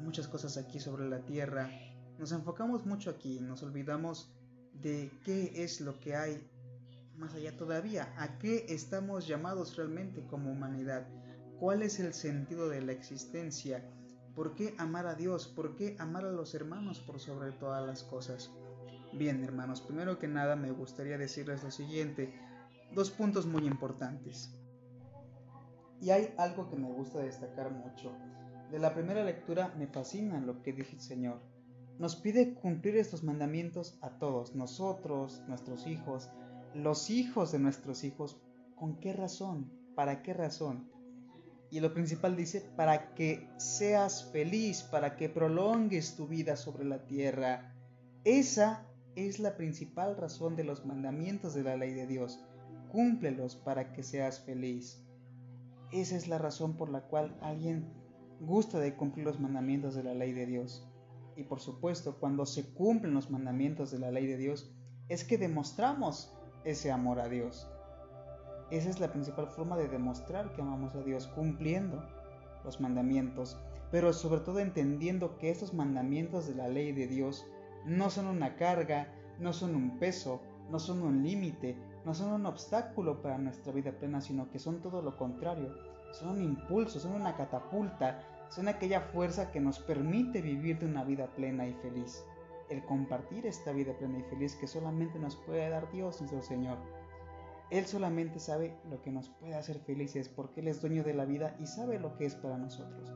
muchas 0.00 0.28
cosas 0.28 0.56
aquí 0.56 0.80
sobre 0.80 1.08
la 1.08 1.20
tierra. 1.20 1.70
Nos 2.18 2.32
enfocamos 2.32 2.86
mucho 2.86 3.10
aquí, 3.10 3.40
nos 3.40 3.62
olvidamos 3.62 4.32
de 4.72 5.10
qué 5.24 5.64
es 5.64 5.80
lo 5.80 5.98
que 6.00 6.16
hay 6.16 6.50
más 7.16 7.34
allá 7.34 7.56
todavía, 7.56 8.12
a 8.18 8.38
qué 8.38 8.66
estamos 8.68 9.26
llamados 9.26 9.76
realmente 9.76 10.26
como 10.26 10.50
humanidad, 10.50 11.06
cuál 11.58 11.82
es 11.82 11.98
el 11.98 12.12
sentido 12.12 12.68
de 12.68 12.82
la 12.82 12.92
existencia, 12.92 13.82
por 14.34 14.54
qué 14.54 14.74
amar 14.78 15.06
a 15.06 15.14
Dios, 15.14 15.46
por 15.46 15.76
qué 15.76 15.96
amar 15.98 16.26
a 16.26 16.32
los 16.32 16.54
hermanos 16.54 17.00
por 17.00 17.20
sobre 17.20 17.52
todas 17.52 17.86
las 17.86 18.02
cosas. 18.02 18.50
Bien, 19.14 19.42
hermanos, 19.42 19.80
primero 19.80 20.18
que 20.18 20.28
nada 20.28 20.56
me 20.56 20.70
gustaría 20.70 21.16
decirles 21.16 21.64
lo 21.64 21.70
siguiente, 21.70 22.34
dos 22.92 23.10
puntos 23.10 23.46
muy 23.46 23.66
importantes. 23.66 24.54
Y 26.00 26.10
hay 26.10 26.34
algo 26.36 26.68
que 26.68 26.76
me 26.76 26.90
gusta 26.92 27.20
destacar 27.20 27.70
mucho. 27.70 28.12
De 28.70 28.78
la 28.78 28.94
primera 28.94 29.24
lectura 29.24 29.74
me 29.78 29.86
fascina 29.86 30.40
lo 30.40 30.62
que 30.62 30.72
dice 30.72 30.92
el 30.92 31.00
Señor. 31.00 31.40
Nos 31.98 32.16
pide 32.16 32.54
cumplir 32.54 32.96
estos 32.96 33.22
mandamientos 33.22 33.98
a 34.02 34.18
todos, 34.18 34.54
nosotros, 34.54 35.42
nuestros 35.48 35.86
hijos, 35.86 36.30
los 36.74 37.10
hijos 37.10 37.52
de 37.52 37.58
nuestros 37.58 38.04
hijos. 38.04 38.40
¿Con 38.74 39.00
qué 39.00 39.12
razón? 39.12 39.72
¿Para 39.94 40.22
qué 40.22 40.34
razón? 40.34 40.90
Y 41.70 41.80
lo 41.80 41.94
principal 41.94 42.36
dice, 42.36 42.60
para 42.76 43.14
que 43.14 43.48
seas 43.56 44.30
feliz, 44.30 44.82
para 44.82 45.16
que 45.16 45.28
prolongues 45.28 46.14
tu 46.16 46.26
vida 46.26 46.56
sobre 46.56 46.84
la 46.84 47.06
tierra. 47.06 47.74
Esa 48.24 48.86
es 49.14 49.38
la 49.38 49.56
principal 49.56 50.16
razón 50.16 50.56
de 50.56 50.64
los 50.64 50.84
mandamientos 50.84 51.54
de 51.54 51.62
la 51.62 51.76
ley 51.76 51.94
de 51.94 52.06
Dios 52.06 52.44
cúmplelos 52.88 53.56
para 53.56 53.92
que 53.92 54.02
seas 54.02 54.40
feliz. 54.40 55.02
Esa 55.92 56.16
es 56.16 56.28
la 56.28 56.38
razón 56.38 56.76
por 56.76 56.90
la 56.90 57.02
cual 57.02 57.36
alguien 57.40 57.92
gusta 58.40 58.78
de 58.78 58.94
cumplir 58.96 59.26
los 59.26 59.40
mandamientos 59.40 59.94
de 59.94 60.02
la 60.02 60.14
ley 60.14 60.32
de 60.32 60.46
Dios. 60.46 60.88
Y 61.36 61.44
por 61.44 61.60
supuesto, 61.60 62.18
cuando 62.18 62.46
se 62.46 62.72
cumplen 62.74 63.14
los 63.14 63.30
mandamientos 63.30 63.90
de 63.90 63.98
la 63.98 64.10
ley 64.10 64.26
de 64.26 64.36
Dios, 64.36 64.74
es 65.08 65.24
que 65.24 65.38
demostramos 65.38 66.34
ese 66.64 66.90
amor 66.90 67.20
a 67.20 67.28
Dios. 67.28 67.68
Esa 68.70 68.90
es 68.90 68.98
la 68.98 69.12
principal 69.12 69.46
forma 69.48 69.76
de 69.76 69.88
demostrar 69.88 70.52
que 70.52 70.62
amamos 70.62 70.94
a 70.96 71.02
Dios, 71.02 71.28
cumpliendo 71.28 72.02
los 72.64 72.80
mandamientos, 72.80 73.56
pero 73.92 74.12
sobre 74.12 74.40
todo 74.40 74.58
entendiendo 74.58 75.38
que 75.38 75.50
estos 75.50 75.72
mandamientos 75.72 76.48
de 76.48 76.56
la 76.56 76.66
ley 76.66 76.90
de 76.90 77.06
Dios 77.06 77.46
no 77.84 78.10
son 78.10 78.26
una 78.26 78.56
carga, 78.56 79.12
no 79.38 79.52
son 79.52 79.76
un 79.76 79.98
peso, 79.98 80.42
no 80.70 80.80
son 80.80 81.02
un 81.02 81.22
límite, 81.22 81.76
no 82.06 82.14
son 82.14 82.32
un 82.32 82.46
obstáculo 82.46 83.20
para 83.20 83.36
nuestra 83.36 83.72
vida 83.72 83.90
plena, 83.90 84.20
sino 84.20 84.48
que 84.48 84.60
son 84.60 84.80
todo 84.80 85.02
lo 85.02 85.16
contrario. 85.16 85.74
Son 86.12 86.28
un 86.28 86.40
impulso, 86.40 87.00
son 87.00 87.14
una 87.14 87.36
catapulta, 87.36 88.20
son 88.48 88.68
aquella 88.68 89.00
fuerza 89.00 89.50
que 89.50 89.58
nos 89.58 89.80
permite 89.80 90.40
vivir 90.40 90.78
de 90.78 90.86
una 90.86 91.02
vida 91.02 91.26
plena 91.34 91.66
y 91.66 91.74
feliz. 91.74 92.24
El 92.70 92.84
compartir 92.84 93.44
esta 93.44 93.72
vida 93.72 93.92
plena 93.98 94.20
y 94.20 94.22
feliz 94.22 94.54
que 94.54 94.68
solamente 94.68 95.18
nos 95.18 95.34
puede 95.34 95.68
dar 95.68 95.90
Dios 95.90 96.20
nuestro 96.20 96.42
Señor. 96.42 96.78
Él 97.70 97.86
solamente 97.86 98.38
sabe 98.38 98.78
lo 98.88 99.02
que 99.02 99.10
nos 99.10 99.28
puede 99.28 99.56
hacer 99.56 99.80
felices 99.80 100.28
porque 100.28 100.60
Él 100.60 100.68
es 100.68 100.80
dueño 100.80 101.02
de 101.02 101.14
la 101.14 101.24
vida 101.24 101.56
y 101.58 101.66
sabe 101.66 101.98
lo 101.98 102.16
que 102.16 102.26
es 102.26 102.36
para 102.36 102.56
nosotros. 102.56 103.12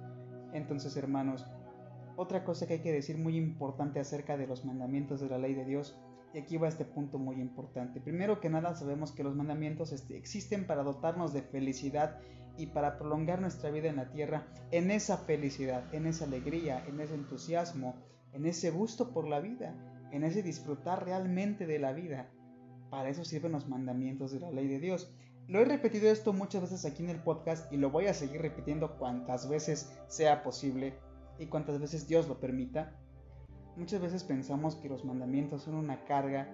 Entonces, 0.52 0.96
hermanos, 0.96 1.46
otra 2.16 2.42
cosa 2.42 2.66
que 2.66 2.72
hay 2.72 2.82
que 2.82 2.92
decir 2.92 3.18
muy 3.18 3.36
importante 3.36 4.00
acerca 4.00 4.36
de 4.36 4.48
los 4.48 4.64
mandamientos 4.64 5.20
de 5.20 5.28
la 5.28 5.38
ley 5.38 5.54
de 5.54 5.64
Dios 5.64 5.96
y 6.32 6.38
aquí 6.38 6.56
va 6.56 6.68
este 6.68 6.84
punto 6.84 7.18
muy 7.18 7.40
importante. 7.40 8.00
Primero 8.00 8.40
que 8.40 8.50
nada 8.50 8.74
sabemos 8.74 9.12
que 9.12 9.24
los 9.24 9.34
mandamientos 9.34 9.92
este, 9.92 10.16
existen 10.16 10.66
para 10.66 10.82
dotarnos 10.82 11.32
de 11.32 11.42
felicidad 11.42 12.18
y 12.56 12.66
para 12.66 12.98
prolongar 12.98 13.40
nuestra 13.40 13.70
vida 13.70 13.88
en 13.88 13.96
la 13.96 14.10
tierra 14.10 14.46
en 14.70 14.90
esa 14.90 15.18
felicidad, 15.18 15.92
en 15.94 16.06
esa 16.06 16.26
alegría, 16.26 16.84
en 16.86 17.00
ese 17.00 17.14
entusiasmo, 17.14 17.96
en 18.32 18.46
ese 18.46 18.70
gusto 18.70 19.12
por 19.12 19.26
la 19.26 19.40
vida, 19.40 19.74
en 20.12 20.24
ese 20.24 20.42
disfrutar 20.42 21.04
realmente 21.04 21.66
de 21.66 21.78
la 21.78 21.92
vida. 21.92 22.30
Para 22.90 23.08
eso 23.08 23.24
sirven 23.24 23.52
los 23.52 23.68
mandamientos 23.68 24.32
de 24.32 24.40
la 24.40 24.50
ley 24.50 24.68
de 24.68 24.80
Dios. 24.80 25.12
Lo 25.48 25.60
he 25.60 25.64
repetido 25.64 26.10
esto 26.10 26.32
muchas 26.32 26.62
veces 26.62 26.84
aquí 26.84 27.02
en 27.02 27.10
el 27.10 27.22
podcast 27.22 27.72
y 27.72 27.76
lo 27.76 27.90
voy 27.90 28.06
a 28.06 28.14
seguir 28.14 28.40
repitiendo 28.40 28.98
cuantas 28.98 29.48
veces 29.48 29.92
sea 30.06 30.42
posible 30.42 30.94
y 31.38 31.46
cuantas 31.46 31.80
veces 31.80 32.06
Dios 32.06 32.28
lo 32.28 32.38
permita 32.38 32.96
Muchas 33.80 34.02
veces 34.02 34.24
pensamos 34.24 34.76
que 34.76 34.90
los 34.90 35.06
mandamientos 35.06 35.62
son 35.62 35.74
una 35.74 36.04
carga 36.04 36.46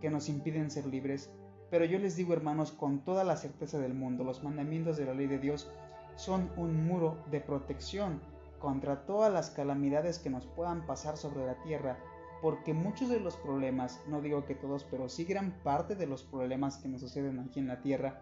que 0.00 0.10
nos 0.10 0.28
impiden 0.28 0.68
ser 0.68 0.84
libres, 0.84 1.30
pero 1.70 1.84
yo 1.84 1.96
les 2.00 2.16
digo 2.16 2.32
hermanos 2.32 2.72
con 2.72 3.04
toda 3.04 3.22
la 3.22 3.36
certeza 3.36 3.78
del 3.78 3.94
mundo, 3.94 4.24
los 4.24 4.42
mandamientos 4.42 4.96
de 4.96 5.04
la 5.04 5.14
ley 5.14 5.28
de 5.28 5.38
Dios 5.38 5.70
son 6.16 6.50
un 6.56 6.84
muro 6.84 7.18
de 7.30 7.40
protección 7.40 8.20
contra 8.58 9.06
todas 9.06 9.32
las 9.32 9.50
calamidades 9.50 10.18
que 10.18 10.28
nos 10.28 10.44
puedan 10.44 10.84
pasar 10.84 11.16
sobre 11.16 11.46
la 11.46 11.54
tierra, 11.62 11.98
porque 12.42 12.74
muchos 12.74 13.08
de 13.10 13.20
los 13.20 13.36
problemas, 13.36 14.00
no 14.08 14.20
digo 14.20 14.44
que 14.44 14.56
todos, 14.56 14.82
pero 14.82 15.08
sí 15.08 15.22
gran 15.22 15.52
parte 15.62 15.94
de 15.94 16.08
los 16.08 16.24
problemas 16.24 16.78
que 16.78 16.88
nos 16.88 17.00
suceden 17.00 17.38
aquí 17.38 17.60
en 17.60 17.68
la 17.68 17.80
tierra, 17.80 18.20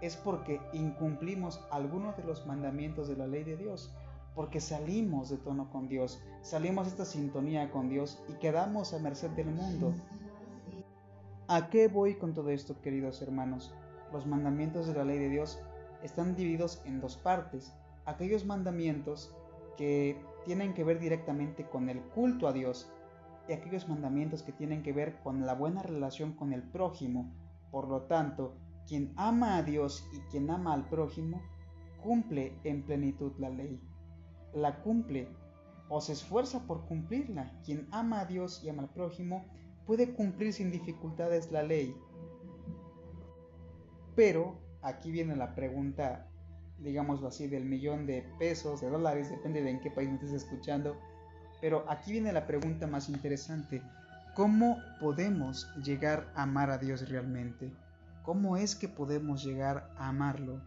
es 0.00 0.16
porque 0.16 0.62
incumplimos 0.72 1.60
algunos 1.70 2.16
de 2.16 2.24
los 2.24 2.46
mandamientos 2.46 3.06
de 3.06 3.16
la 3.18 3.26
ley 3.26 3.44
de 3.44 3.58
Dios 3.58 3.94
porque 4.38 4.60
salimos 4.60 5.30
de 5.30 5.36
tono 5.36 5.68
con 5.68 5.88
Dios, 5.88 6.22
salimos 6.42 6.84
de 6.84 6.90
esta 6.92 7.04
sintonía 7.04 7.72
con 7.72 7.88
Dios 7.88 8.22
y 8.28 8.34
quedamos 8.34 8.94
a 8.94 9.00
merced 9.00 9.30
del 9.30 9.50
mundo. 9.50 9.92
¿A 11.48 11.70
qué 11.70 11.88
voy 11.88 12.14
con 12.14 12.34
todo 12.34 12.50
esto, 12.50 12.80
queridos 12.80 13.20
hermanos? 13.20 13.74
Los 14.12 14.28
mandamientos 14.28 14.86
de 14.86 14.94
la 14.94 15.04
ley 15.04 15.18
de 15.18 15.28
Dios 15.28 15.58
están 16.04 16.36
divididos 16.36 16.80
en 16.84 17.00
dos 17.00 17.16
partes. 17.16 17.74
Aquellos 18.04 18.46
mandamientos 18.46 19.34
que 19.76 20.22
tienen 20.44 20.72
que 20.72 20.84
ver 20.84 21.00
directamente 21.00 21.68
con 21.68 21.88
el 21.88 22.00
culto 22.00 22.46
a 22.46 22.52
Dios 22.52 22.88
y 23.48 23.54
aquellos 23.54 23.88
mandamientos 23.88 24.44
que 24.44 24.52
tienen 24.52 24.84
que 24.84 24.92
ver 24.92 25.18
con 25.24 25.46
la 25.46 25.54
buena 25.54 25.82
relación 25.82 26.34
con 26.34 26.52
el 26.52 26.62
prójimo. 26.62 27.28
Por 27.72 27.88
lo 27.88 28.02
tanto, 28.02 28.54
quien 28.86 29.12
ama 29.16 29.56
a 29.56 29.64
Dios 29.64 30.08
y 30.12 30.20
quien 30.30 30.48
ama 30.48 30.74
al 30.74 30.88
prójimo, 30.88 31.42
cumple 32.00 32.56
en 32.62 32.84
plenitud 32.84 33.32
la 33.38 33.50
ley 33.50 33.82
la 34.54 34.82
cumple 34.82 35.28
o 35.88 36.00
se 36.00 36.12
esfuerza 36.12 36.66
por 36.66 36.86
cumplirla. 36.86 37.52
Quien 37.64 37.88
ama 37.90 38.20
a 38.20 38.24
Dios 38.26 38.62
y 38.62 38.68
ama 38.68 38.82
al 38.82 38.90
prójimo 38.90 39.46
puede 39.86 40.12
cumplir 40.12 40.52
sin 40.52 40.70
dificultades 40.70 41.50
la 41.50 41.62
ley. 41.62 41.96
Pero 44.14 44.58
aquí 44.82 45.10
viene 45.10 45.36
la 45.36 45.54
pregunta, 45.54 46.28
digámoslo 46.78 47.28
así, 47.28 47.46
del 47.46 47.64
millón 47.64 48.06
de 48.06 48.22
pesos, 48.38 48.80
de 48.80 48.90
dólares, 48.90 49.30
depende 49.30 49.62
de 49.62 49.70
en 49.70 49.80
qué 49.80 49.90
país 49.90 50.08
me 50.08 50.16
estés 50.16 50.32
escuchando. 50.32 50.96
Pero 51.60 51.84
aquí 51.88 52.12
viene 52.12 52.32
la 52.32 52.46
pregunta 52.46 52.86
más 52.86 53.08
interesante. 53.08 53.82
¿Cómo 54.34 54.78
podemos 55.00 55.66
llegar 55.82 56.32
a 56.36 56.42
amar 56.42 56.70
a 56.70 56.78
Dios 56.78 57.08
realmente? 57.08 57.72
¿Cómo 58.24 58.56
es 58.56 58.76
que 58.76 58.88
podemos 58.88 59.42
llegar 59.42 59.90
a 59.96 60.08
amarlo? 60.08 60.60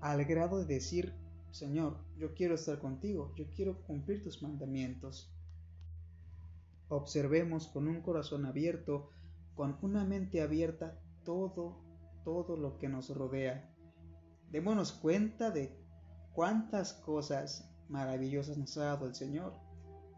Al 0.00 0.24
grado 0.24 0.58
de 0.58 0.64
decir, 0.64 1.12
Señor, 1.50 1.98
yo 2.20 2.34
quiero 2.34 2.54
estar 2.54 2.78
contigo, 2.78 3.32
yo 3.34 3.46
quiero 3.56 3.82
cumplir 3.82 4.22
tus 4.22 4.42
mandamientos. 4.42 5.34
Observemos 6.88 7.66
con 7.68 7.88
un 7.88 8.02
corazón 8.02 8.44
abierto, 8.44 9.08
con 9.54 9.78
una 9.80 10.04
mente 10.04 10.42
abierta, 10.42 11.00
todo, 11.24 11.82
todo 12.22 12.58
lo 12.58 12.78
que 12.78 12.90
nos 12.90 13.08
rodea. 13.08 13.74
Démonos 14.50 14.92
cuenta 14.92 15.50
de 15.50 15.74
cuántas 16.34 16.92
cosas 16.92 17.72
maravillosas 17.88 18.58
nos 18.58 18.76
ha 18.76 18.84
dado 18.84 19.06
el 19.06 19.14
Señor 19.14 19.54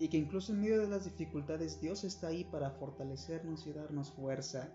y 0.00 0.08
que 0.08 0.16
incluso 0.16 0.52
en 0.52 0.60
medio 0.60 0.80
de 0.80 0.88
las 0.88 1.04
dificultades 1.04 1.80
Dios 1.80 2.02
está 2.02 2.28
ahí 2.28 2.42
para 2.42 2.72
fortalecernos 2.72 3.64
y 3.68 3.72
darnos 3.72 4.10
fuerza. 4.10 4.72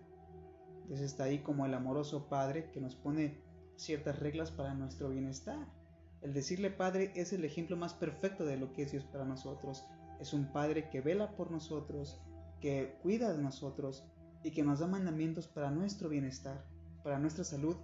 Dios 0.86 1.00
está 1.00 1.24
ahí 1.24 1.40
como 1.40 1.66
el 1.66 1.74
amoroso 1.74 2.26
Padre 2.30 2.70
que 2.70 2.80
nos 2.80 2.94
pone 2.94 3.42
ciertas 3.76 4.18
reglas 4.18 4.50
para 4.50 4.72
nuestro 4.72 5.10
bienestar. 5.10 5.77
El 6.20 6.34
decirle 6.34 6.70
Padre 6.70 7.12
es 7.14 7.32
el 7.32 7.44
ejemplo 7.44 7.76
más 7.76 7.94
perfecto 7.94 8.44
de 8.44 8.56
lo 8.56 8.72
que 8.72 8.82
es 8.82 8.92
Dios 8.92 9.04
para 9.04 9.24
nosotros. 9.24 9.86
Es 10.20 10.32
un 10.32 10.52
Padre 10.52 10.90
que 10.90 11.00
vela 11.00 11.36
por 11.36 11.50
nosotros, 11.50 12.20
que 12.60 12.98
cuida 13.02 13.32
de 13.32 13.42
nosotros 13.42 14.04
y 14.42 14.50
que 14.50 14.64
nos 14.64 14.80
da 14.80 14.86
mandamientos 14.86 15.46
para 15.46 15.70
nuestro 15.70 16.08
bienestar, 16.08 16.64
para 17.04 17.18
nuestra 17.18 17.44
salud, 17.44 17.76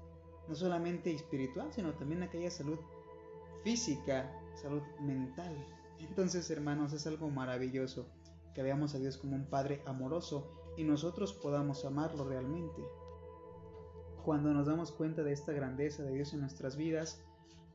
no 0.48 0.54
solamente 0.54 1.12
espiritual, 1.12 1.72
sino 1.72 1.94
también 1.94 2.22
aquella 2.22 2.50
salud 2.50 2.78
física, 3.62 4.30
salud 4.60 4.82
mental. 5.00 5.54
Entonces, 6.00 6.50
hermanos, 6.50 6.92
es 6.92 7.06
algo 7.06 7.30
maravilloso 7.30 8.08
que 8.54 8.62
veamos 8.62 8.94
a 8.94 8.98
Dios 8.98 9.16
como 9.16 9.36
un 9.36 9.46
Padre 9.46 9.82
amoroso 9.86 10.50
y 10.76 10.84
nosotros 10.84 11.32
podamos 11.32 11.84
amarlo 11.84 12.28
realmente. 12.28 12.82
Cuando 14.24 14.52
nos 14.52 14.66
damos 14.66 14.90
cuenta 14.90 15.22
de 15.22 15.32
esta 15.32 15.52
grandeza 15.52 16.02
de 16.02 16.14
Dios 16.14 16.32
en 16.32 16.40
nuestras 16.40 16.76
vidas, 16.76 17.22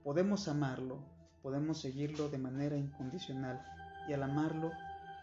podemos 0.03 0.47
amarlo, 0.47 0.99
podemos 1.41 1.81
seguirlo 1.81 2.29
de 2.29 2.37
manera 2.37 2.77
incondicional 2.77 3.61
y 4.07 4.13
al 4.13 4.23
amarlo, 4.23 4.71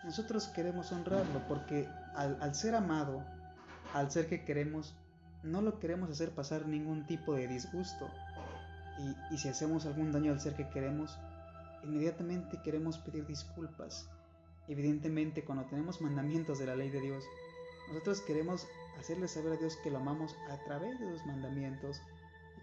nosotros 0.04 0.48
queremos 0.48 0.92
honrarlo 0.92 1.46
porque 1.48 1.88
al, 2.14 2.54
ser 2.54 2.74
amado, 2.74 3.24
al 3.92 4.10
ser 4.10 4.28
que 4.28 4.44
queremos, 4.44 4.94
no 5.42 5.60
lo 5.60 5.78
queremos 5.80 6.10
hacer 6.10 6.30
pasar 6.30 6.66
ningún 6.66 7.06
tipo 7.06 7.34
de 7.34 7.48
disgusto. 7.48 8.08
Y, 8.98 9.34
y 9.34 9.38
si 9.38 9.48
hacemos 9.48 9.84
algún 9.86 10.12
daño 10.12 10.32
al 10.32 10.40
ser 10.40 10.54
que 10.54 10.68
queremos, 10.68 11.18
inmediatamente 11.82 12.60
queremos 12.62 12.98
pedir 12.98 13.26
disculpas. 13.26 14.08
Evidentemente, 14.68 15.44
cuando 15.44 15.64
tenemos 15.64 16.00
mandamientos 16.00 16.58
de 16.58 16.66
la 16.66 16.76
ley 16.76 16.90
de 16.90 17.00
Dios, 17.00 17.24
nosotros 17.88 18.20
queremos 18.22 18.66
hacerle 18.98 19.28
saber 19.28 19.52
a 19.52 19.56
Dios 19.56 19.76
que 19.82 19.90
lo 19.90 19.98
amamos 19.98 20.34
a 20.50 20.58
través 20.64 20.98
de 20.98 21.10
los 21.10 21.24
mandamientos. 21.26 22.00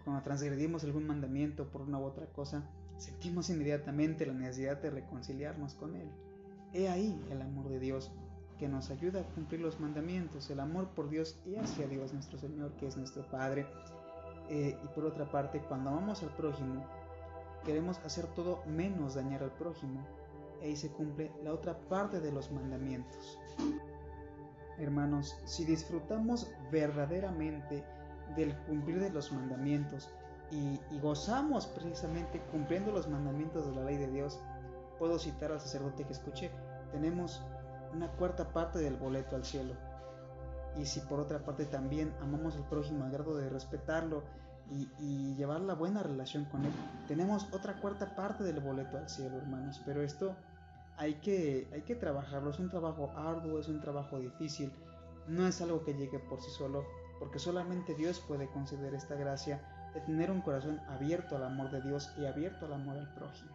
Cuando 0.04 0.22
transgredimos 0.22 0.84
algún 0.84 1.06
mandamiento 1.06 1.66
por 1.66 1.82
una 1.82 1.98
u 1.98 2.04
otra 2.04 2.26
cosa, 2.26 2.62
sentimos 2.98 3.48
inmediatamente 3.50 4.26
la 4.26 4.34
necesidad 4.34 4.80
de 4.80 4.90
reconciliarnos 4.90 5.74
con 5.74 5.96
Él. 5.96 6.08
He 6.72 6.88
ahí 6.88 7.18
el 7.30 7.40
amor 7.40 7.68
de 7.68 7.78
Dios 7.78 8.12
que 8.58 8.68
nos 8.68 8.90
ayuda 8.90 9.20
a 9.20 9.34
cumplir 9.34 9.60
los 9.60 9.80
mandamientos, 9.80 10.50
el 10.50 10.60
amor 10.60 10.88
por 10.88 11.08
Dios 11.08 11.38
y 11.44 11.56
hacia 11.56 11.86
Dios 11.86 12.12
nuestro 12.12 12.38
Señor, 12.38 12.72
que 12.72 12.86
es 12.86 12.96
nuestro 12.96 13.28
Padre. 13.30 13.66
Eh, 14.48 14.78
y 14.82 14.88
por 14.88 15.06
otra 15.06 15.30
parte, 15.30 15.60
cuando 15.68 15.90
amamos 15.90 16.22
al 16.22 16.30
prójimo, 16.36 16.84
queremos 17.64 17.98
hacer 18.04 18.26
todo 18.34 18.62
menos 18.66 19.14
dañar 19.14 19.42
al 19.42 19.52
prójimo. 19.52 20.06
Ahí 20.62 20.76
se 20.76 20.90
cumple 20.90 21.32
la 21.42 21.52
otra 21.52 21.78
parte 21.88 22.20
de 22.20 22.30
los 22.30 22.50
mandamientos. 22.50 23.38
Hermanos, 24.78 25.36
si 25.44 25.64
disfrutamos 25.64 26.50
verdaderamente 26.70 27.84
del 28.36 28.56
cumplir 28.66 29.00
de 29.00 29.10
los 29.10 29.32
mandamientos 29.32 30.10
y, 30.50 30.98
gozamos 31.00 31.66
precisamente 31.66 32.40
cumpliendo 32.52 32.92
los 32.92 33.08
mandamientos 33.08 33.66
de 33.66 33.74
la 33.74 33.84
ley 33.84 33.96
de 33.96 34.10
Dios, 34.10 34.38
puedo 34.98 35.18
citar 35.18 35.52
al 35.52 35.60
sacerdote 35.60 36.04
que 36.04 36.12
escuché, 36.12 36.50
tenemos 36.92 37.42
una 37.92 38.08
cuarta 38.12 38.52
parte 38.52 38.78
del 38.78 38.96
boleto 38.96 39.36
al 39.36 39.44
cielo. 39.44 39.74
Y 40.76 40.86
si 40.86 41.00
por 41.00 41.20
otra 41.20 41.40
parte 41.40 41.66
también 41.66 42.12
amamos 42.20 42.56
al 42.56 42.68
prójimo 42.68 43.04
al 43.04 43.10
grado 43.10 43.36
de 43.36 43.48
respetarlo 43.48 44.22
y, 44.70 45.34
llevar 45.34 45.60
la 45.60 45.74
buena 45.74 46.02
relación 46.02 46.44
con 46.46 46.64
Él. 46.64 46.72
Tenemos 47.06 47.46
otra 47.52 47.80
cuarta 47.80 48.14
parte 48.14 48.44
del 48.44 48.60
boleto 48.60 48.96
al 48.96 49.08
cielo, 49.08 49.36
hermanos, 49.36 49.80
pero 49.84 50.02
esto 50.02 50.34
hay 50.96 51.14
que, 51.14 51.68
hay 51.72 51.82
que 51.82 51.94
trabajarlo. 51.94 52.50
Es 52.50 52.58
un 52.58 52.70
trabajo 52.70 53.12
arduo, 53.16 53.58
es 53.58 53.68
un 53.68 53.80
trabajo 53.80 54.18
difícil, 54.18 54.72
no 55.28 55.46
es 55.46 55.60
algo 55.60 55.84
que 55.84 55.94
llegue 55.94 56.18
por 56.18 56.40
sí 56.40 56.50
solo, 56.50 56.84
porque 57.18 57.38
solamente 57.38 57.94
Dios 57.94 58.20
puede 58.20 58.48
conceder 58.48 58.94
esta 58.94 59.14
gracia 59.14 59.60
de 59.94 60.00
tener 60.00 60.30
un 60.30 60.40
corazón 60.40 60.80
abierto 60.88 61.36
al 61.36 61.44
amor 61.44 61.70
de 61.70 61.82
Dios 61.82 62.12
y 62.18 62.26
abierto 62.26 62.66
al 62.66 62.74
amor 62.74 62.96
al 62.96 63.12
prójimo. 63.14 63.52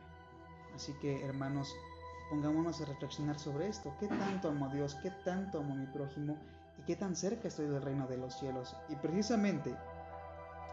Así 0.75 0.93
que, 1.01 1.25
hermanos, 1.25 1.73
pongámonos 2.29 2.81
a 2.81 2.85
reflexionar 2.85 3.37
sobre 3.39 3.67
esto. 3.67 3.93
¿Qué 3.99 4.07
tanto 4.07 4.49
amo 4.49 4.65
a 4.67 4.73
Dios? 4.73 4.95
¿Qué 5.03 5.11
tanto 5.25 5.59
amo 5.59 5.73
a 5.73 5.77
mi 5.77 5.87
prójimo? 5.87 6.37
¿Y 6.77 6.83
qué 6.83 6.95
tan 6.95 7.15
cerca 7.15 7.49
estoy 7.49 7.67
del 7.67 7.81
reino 7.81 8.07
de 8.07 8.17
los 8.17 8.39
cielos? 8.39 8.75
Y 8.87 8.95
precisamente 8.95 9.75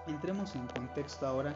Entremos 0.06 0.54
en 0.54 0.68
contexto 0.68 1.26
ahora 1.26 1.52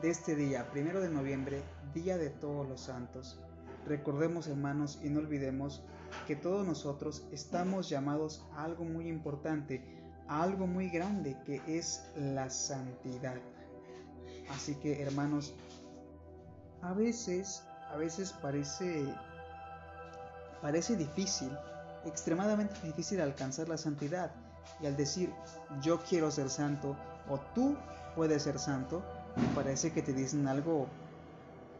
de 0.00 0.08
este 0.08 0.34
día, 0.34 0.70
primero 0.70 1.02
de 1.02 1.10
noviembre, 1.10 1.62
Día 1.92 2.16
de 2.16 2.30
Todos 2.30 2.66
los 2.66 2.80
Santos. 2.80 3.38
Recordemos, 3.86 4.46
hermanos, 4.46 4.98
y 5.02 5.10
no 5.10 5.20
olvidemos 5.20 5.82
que 6.26 6.34
todos 6.34 6.66
nosotros 6.66 7.22
estamos 7.32 7.90
llamados 7.90 8.46
a 8.54 8.64
algo 8.64 8.84
muy 8.84 9.08
importante, 9.08 9.84
algo 10.28 10.66
muy 10.66 10.88
grande, 10.88 11.36
que 11.44 11.60
es 11.66 12.04
la 12.16 12.48
santidad. 12.50 13.36
Así 14.50 14.74
que, 14.76 15.02
hermanos, 15.02 15.54
a 16.82 16.92
veces, 16.92 17.62
a 17.90 17.96
veces 17.96 18.32
parece, 18.32 19.04
parece 20.60 20.96
difícil, 20.96 21.50
extremadamente 22.04 22.74
difícil 22.82 23.20
alcanzar 23.20 23.68
la 23.68 23.78
santidad. 23.78 24.32
Y 24.80 24.86
al 24.86 24.96
decir, 24.96 25.32
yo 25.80 26.00
quiero 26.02 26.30
ser 26.30 26.50
santo, 26.50 26.96
o 27.28 27.38
tú 27.54 27.76
puedes 28.16 28.42
ser 28.42 28.58
santo, 28.58 29.02
parece 29.54 29.92
que 29.92 30.02
te 30.02 30.12
dicen 30.12 30.48
algo 30.48 30.88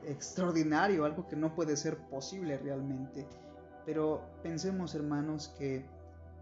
extraordinario, 0.06 1.04
algo 1.04 1.28
que 1.28 1.36
no 1.36 1.54
puede 1.54 1.76
ser 1.76 1.96
posible 1.96 2.58
realmente. 2.58 3.26
Pero 3.84 4.22
pensemos 4.42 4.94
hermanos 4.94 5.52
que 5.58 5.84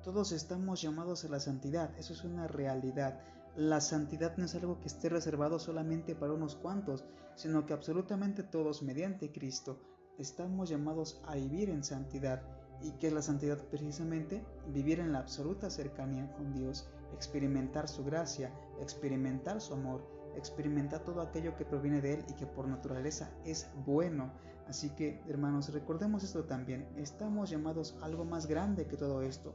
todos 0.03 0.33
estamos 0.33 0.81
llamados 0.81 1.25
a 1.25 1.29
la 1.29 1.41
santidad, 1.41 1.91
eso 1.99 2.13
es 2.13 2.25
una 2.25 2.47
realidad. 2.47 3.21
La 3.57 3.81
santidad 3.81 4.37
no 4.37 4.45
es 4.45 4.55
algo 4.55 4.81
que 4.81 4.89
esté 4.89 5.09
reservado 5.09 5.59
solamente 5.59 6.15
para 6.15 6.33
unos 6.33 6.57
cuantos, 6.57 7.05
sino 7.35 7.67
que 7.67 7.73
absolutamente 7.73 8.43
todos, 8.43 8.83
mediante 8.83 9.33
Cristo, 9.33 9.79
estamos 10.19 10.69
llamados 10.69 11.21
a 11.27 11.35
vivir 11.35 11.71
en 11.71 11.85
santidad. 11.85 12.43
¿Y 12.83 12.93
que 12.93 13.09
es 13.09 13.13
la 13.13 13.21
santidad 13.21 13.59
precisamente? 13.59 14.43
Vivir 14.69 15.01
en 15.01 15.13
la 15.13 15.19
absoluta 15.19 15.69
cercanía 15.69 16.33
con 16.33 16.55
Dios 16.55 16.89
experimentar 17.15 17.89
su 17.89 18.05
gracia, 18.05 18.53
experimentar 18.81 19.61
su 19.61 19.75
amor, 19.75 20.07
experimentar 20.37 21.01
todo 21.01 21.21
aquello 21.21 21.57
que 21.57 21.65
proviene 21.65 22.01
de 22.01 22.15
Él 22.15 22.25
y 22.29 22.35
que 22.35 22.47
por 22.47 22.69
naturaleza 22.69 23.31
es 23.45 23.69
bueno. 23.85 24.33
Así 24.69 24.91
que, 24.91 25.21
hermanos, 25.29 25.73
recordemos 25.73 26.23
esto 26.23 26.45
también. 26.45 26.89
Estamos 26.97 27.51
llamados 27.51 27.97
a 28.01 28.07
algo 28.07 28.25
más 28.25 28.47
grande 28.47 28.87
que 28.87 28.97
todo 28.97 29.23
esto. 29.23 29.55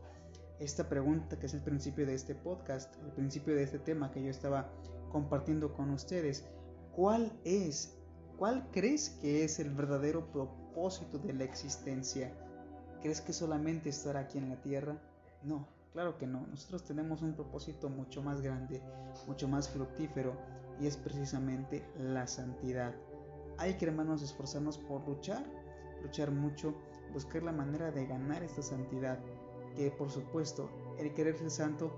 Esta 0.59 0.87
pregunta 0.87 1.37
que 1.37 1.47
es 1.47 1.53
el 1.53 1.61
principio 1.61 2.05
de 2.05 2.13
este 2.13 2.35
podcast, 2.35 2.95
el 3.03 3.11
principio 3.11 3.55
de 3.55 3.63
este 3.63 3.79
tema 3.79 4.11
que 4.11 4.23
yo 4.23 4.29
estaba 4.29 4.69
compartiendo 5.11 5.73
con 5.73 5.89
ustedes, 5.91 6.45
¿cuál 6.95 7.31
es, 7.43 7.97
cuál 8.37 8.69
crees 8.71 9.09
que 9.21 9.43
es 9.43 9.59
el 9.59 9.71
verdadero 9.71 10.31
propósito 10.31 11.19
de 11.19 11.33
la 11.33 11.43
existencia? 11.43 12.33
¿Crees 13.01 13.21
que 13.21 13.33
solamente 13.33 13.89
estar 13.89 14.17
aquí 14.17 14.37
en 14.37 14.49
la 14.49 14.61
tierra? 14.61 14.97
No, 15.43 15.67
Claro 15.95 16.17
que 16.17 16.27
no, 16.27 16.45
nosotros 16.47 16.83
tenemos 16.83 17.21
un 17.21 17.35
propósito 17.35 17.87
mucho 17.87 18.21
más 18.21 18.41
grande, 18.41 18.81
mucho 19.27 19.47
más 19.47 19.69
fructífero 19.69 20.35
y 20.77 20.87
es 20.87 20.97
precisamente 20.97 21.87
la 21.97 22.27
santidad. 22.27 22.93
Hay 23.57 23.75
que 23.75 23.85
hermanos 23.85 24.21
esforzarnos 24.21 24.77
por 24.77 25.07
luchar, 25.07 25.45
luchar 26.03 26.31
mucho, 26.31 26.75
buscar 27.13 27.43
la 27.43 27.53
manera 27.53 27.91
de 27.91 28.05
ganar 28.07 28.43
esta 28.43 28.61
santidad, 28.61 29.19
que 29.75 29.91
por 29.91 30.09
supuesto 30.09 30.69
el 30.97 31.13
querer 31.13 31.37
ser 31.37 31.51
santo 31.51 31.91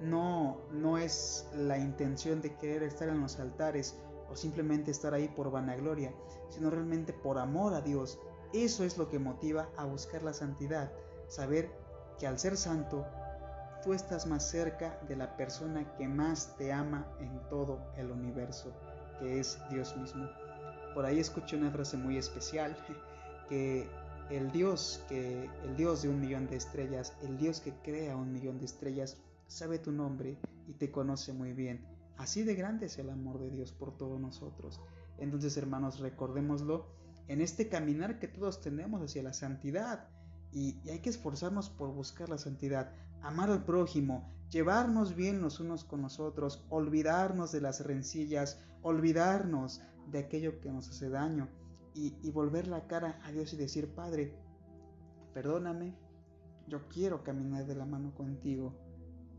no, 0.00 0.58
no 0.72 0.98
es 0.98 1.48
la 1.54 1.78
intención 1.78 2.40
de 2.40 2.54
querer 2.56 2.82
estar 2.82 3.08
en 3.08 3.20
los 3.20 3.38
altares 3.38 3.96
o 4.30 4.36
simplemente 4.36 4.90
estar 4.90 5.14
ahí 5.14 5.28
por 5.28 5.50
vanagloria, 5.50 6.12
sino 6.48 6.70
realmente 6.70 7.12
por 7.12 7.38
amor 7.38 7.74
a 7.74 7.80
Dios, 7.80 8.18
Eso 8.52 8.84
es 8.84 8.98
lo 8.98 9.08
que 9.08 9.18
motiva 9.18 9.70
a 9.78 9.86
buscar 9.86 10.22
la 10.22 10.34
santidad, 10.34 10.92
saber 11.26 11.70
que 12.18 12.26
al 12.26 12.38
ser 12.38 12.58
santo, 12.58 13.06
tú 13.82 13.94
estás 13.94 14.26
más 14.26 14.46
cerca 14.46 15.00
de 15.08 15.16
la 15.16 15.36
persona 15.36 15.90
que 15.96 16.06
más 16.06 16.54
te 16.58 16.70
ama 16.70 17.06
en 17.18 17.40
todo 17.48 17.78
el 17.96 18.10
universo, 18.10 18.72
que 19.18 19.40
es 19.40 19.58
Dios 19.70 19.96
mismo. 19.96 20.28
Por 20.94 21.06
ahí 21.06 21.18
escuché 21.18 21.56
una 21.56 21.70
frase 21.70 21.96
muy 21.96 22.18
especial, 22.18 22.76
que 23.48 23.88
el 24.30 24.50
Dios 24.52 25.04
que 25.08 25.48
el 25.64 25.76
Dios 25.76 26.02
de 26.02 26.08
un 26.08 26.20
millón 26.20 26.46
de 26.46 26.56
estrellas, 26.56 27.14
el 27.22 27.38
Dios 27.38 27.60
que 27.60 27.72
crea 27.82 28.16
un 28.16 28.32
millón 28.32 28.58
de 28.58 28.66
estrellas, 28.66 29.16
sabe 29.46 29.78
tu 29.78 29.92
nombre 29.92 30.38
y 30.66 30.72
te 30.74 30.90
conoce 30.90 31.32
muy 31.32 31.52
bien. 31.52 31.84
Así 32.16 32.42
de 32.42 32.54
grande 32.54 32.86
es 32.86 32.98
el 32.98 33.10
amor 33.10 33.38
de 33.38 33.50
Dios 33.50 33.72
por 33.72 33.96
todos 33.96 34.20
nosotros. 34.20 34.80
Entonces, 35.18 35.56
hermanos, 35.56 36.00
recordémoslo 36.00 36.86
en 37.28 37.40
este 37.40 37.68
caminar 37.68 38.18
que 38.18 38.28
todos 38.28 38.60
tenemos 38.60 39.02
hacia 39.02 39.22
la 39.22 39.32
santidad. 39.32 40.08
Y, 40.52 40.76
hay 40.90 41.00
que 41.00 41.10
esforzarnos 41.10 41.70
por 41.70 41.92
buscar 41.92 42.28
la 42.28 42.38
santidad, 42.38 42.92
amar 43.22 43.50
al 43.50 43.64
prójimo, 43.64 44.30
llevarnos 44.50 45.14
bien 45.14 45.40
los 45.40 45.60
unos 45.60 45.84
con 45.84 46.02
los 46.02 46.20
otros, 46.20 46.64
olvidarnos 46.68 47.52
de 47.52 47.62
las 47.62 47.84
rencillas, 47.84 48.60
olvidarnos 48.82 49.80
de 50.10 50.18
aquello 50.18 50.60
que 50.60 50.70
nos 50.70 50.88
hace 50.88 51.08
daño 51.08 51.48
y, 51.94 52.30
volver 52.30 52.66
la 52.68 52.86
cara 52.86 53.20
a 53.24 53.32
Dios 53.32 53.52
y 53.52 53.56
decir, 53.56 53.94
Padre, 53.94 54.34
perdóname, 55.34 55.94
yo 56.68 56.88
quiero 56.88 57.22
caminar 57.22 57.66
de 57.66 57.74
la 57.74 57.84
mano 57.84 58.14
contigo. 58.14 58.74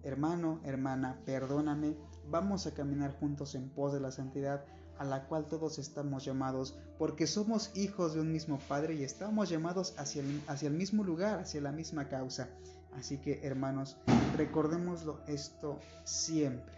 Hermano, 0.03 0.59
hermana, 0.63 1.21
perdóname, 1.25 1.95
vamos 2.29 2.67
a 2.67 2.73
caminar 2.73 3.17
juntos 3.19 3.55
en 3.55 3.69
pos 3.69 3.93
de 3.93 3.99
la 3.99 4.11
santidad 4.11 4.65
a 4.97 5.05
la 5.05 5.25
cual 5.25 5.47
todos 5.47 5.79
estamos 5.79 6.23
llamados, 6.23 6.77
porque 6.99 7.25
somos 7.25 7.71
hijos 7.75 8.13
de 8.13 8.21
un 8.21 8.31
mismo 8.31 8.59
Padre 8.67 8.95
y 8.95 9.03
estamos 9.03 9.49
llamados 9.49 9.95
hacia 9.97 10.21
el, 10.21 10.41
hacia 10.47 10.67
el 10.67 10.75
mismo 10.75 11.03
lugar, 11.03 11.39
hacia 11.39 11.61
la 11.61 11.71
misma 11.71 12.07
causa. 12.09 12.49
Así 12.93 13.17
que 13.17 13.39
hermanos, 13.43 13.97
recordémoslo 14.37 15.19
esto 15.27 15.79
siempre. 16.03 16.73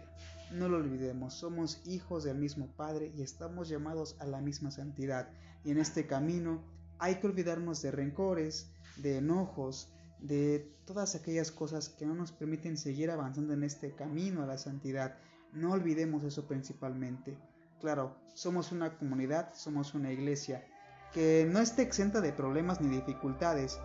No 0.52 0.68
lo 0.68 0.76
olvidemos, 0.76 1.34
somos 1.34 1.82
hijos 1.86 2.24
del 2.24 2.38
mismo 2.38 2.68
Padre 2.76 3.12
y 3.16 3.22
estamos 3.22 3.68
llamados 3.68 4.16
a 4.20 4.26
la 4.26 4.40
misma 4.40 4.70
santidad. 4.70 5.28
Y 5.64 5.70
en 5.70 5.78
este 5.78 6.06
camino 6.06 6.62
hay 6.98 7.16
que 7.16 7.26
olvidarnos 7.26 7.82
de 7.82 7.90
rencores, 7.90 8.70
de 8.96 9.18
enojos, 9.18 9.90
de 10.20 10.72
todas 10.86 11.14
aquellas 11.14 11.50
cosas 11.50 11.88
que 11.88 12.06
no 12.06 12.14
nos 12.14 12.32
permiten 12.32 12.76
seguir 12.76 13.10
avanzando 13.10 13.52
en 13.52 13.64
este 13.64 13.92
camino 13.94 14.42
a 14.42 14.46
la 14.46 14.58
santidad. 14.58 15.16
No 15.52 15.72
olvidemos 15.72 16.24
eso 16.24 16.46
principalmente. 16.46 17.36
Claro, 17.80 18.16
somos 18.34 18.72
una 18.72 18.96
comunidad, 18.96 19.52
somos 19.54 19.94
una 19.94 20.12
iglesia 20.12 20.64
que 21.12 21.46
no 21.50 21.60
esté 21.60 21.82
exenta 21.82 22.20
de 22.20 22.32
problemas 22.32 22.80
ni 22.80 22.88
dificultades, 22.88 23.78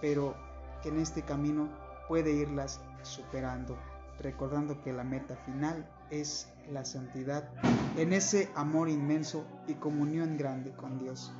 pero 0.00 0.36
que 0.82 0.90
en 0.90 0.98
este 0.98 1.22
camino 1.22 1.68
puede 2.08 2.32
irlas 2.32 2.80
superando, 3.02 3.78
recordando 4.20 4.82
que 4.82 4.92
la 4.92 5.04
meta 5.04 5.36
final 5.36 5.88
es 6.10 6.48
la 6.70 6.84
santidad 6.84 7.48
en 7.96 8.12
ese 8.12 8.50
amor 8.54 8.88
inmenso 8.88 9.46
y 9.66 9.74
comunión 9.74 10.36
grande 10.36 10.72
con 10.72 10.98
Dios. 10.98 11.32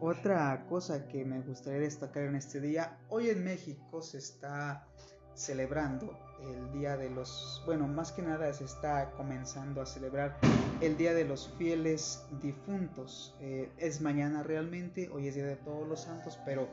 Otra 0.00 0.66
cosa 0.68 1.06
que 1.06 1.24
me 1.24 1.40
gustaría 1.42 1.80
destacar 1.80 2.24
en 2.24 2.34
este 2.34 2.60
día, 2.60 2.98
hoy 3.08 3.30
en 3.30 3.44
México 3.44 4.02
se 4.02 4.18
está 4.18 4.88
celebrando 5.34 6.18
el 6.42 6.72
Día 6.72 6.96
de 6.96 7.08
los, 7.08 7.62
bueno, 7.66 7.86
más 7.86 8.10
que 8.12 8.22
nada 8.22 8.52
se 8.52 8.64
está 8.64 9.12
comenzando 9.12 9.80
a 9.80 9.86
celebrar 9.86 10.38
el 10.80 10.96
Día 10.96 11.14
de 11.14 11.24
los 11.24 11.54
Fieles 11.56 12.24
Difuntos. 12.42 13.36
Eh, 13.40 13.70
es 13.78 14.00
mañana 14.00 14.42
realmente, 14.42 15.08
hoy 15.10 15.28
es 15.28 15.36
Día 15.36 15.46
de 15.46 15.56
Todos 15.56 15.86
los 15.86 16.00
Santos, 16.00 16.38
pero 16.44 16.68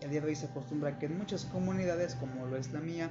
el 0.00 0.10
día 0.10 0.20
de 0.20 0.28
hoy 0.28 0.34
se 0.34 0.46
acostumbra 0.46 0.98
que 0.98 1.06
en 1.06 1.16
muchas 1.16 1.44
comunidades, 1.44 2.14
como 2.16 2.46
lo 2.46 2.56
es 2.56 2.72
la 2.72 2.80
mía, 2.80 3.10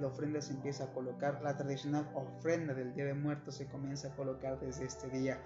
la 0.00 0.08
ofrenda 0.08 0.40
se 0.40 0.52
empieza 0.52 0.84
a 0.84 0.92
colocar, 0.92 1.40
la 1.42 1.56
tradicional 1.56 2.10
ofrenda 2.14 2.74
del 2.74 2.94
Día 2.94 3.04
de 3.04 3.14
Muertos 3.14 3.56
se 3.56 3.66
comienza 3.66 4.08
a 4.08 4.16
colocar 4.16 4.58
desde 4.60 4.84
este 4.84 5.08
día. 5.08 5.38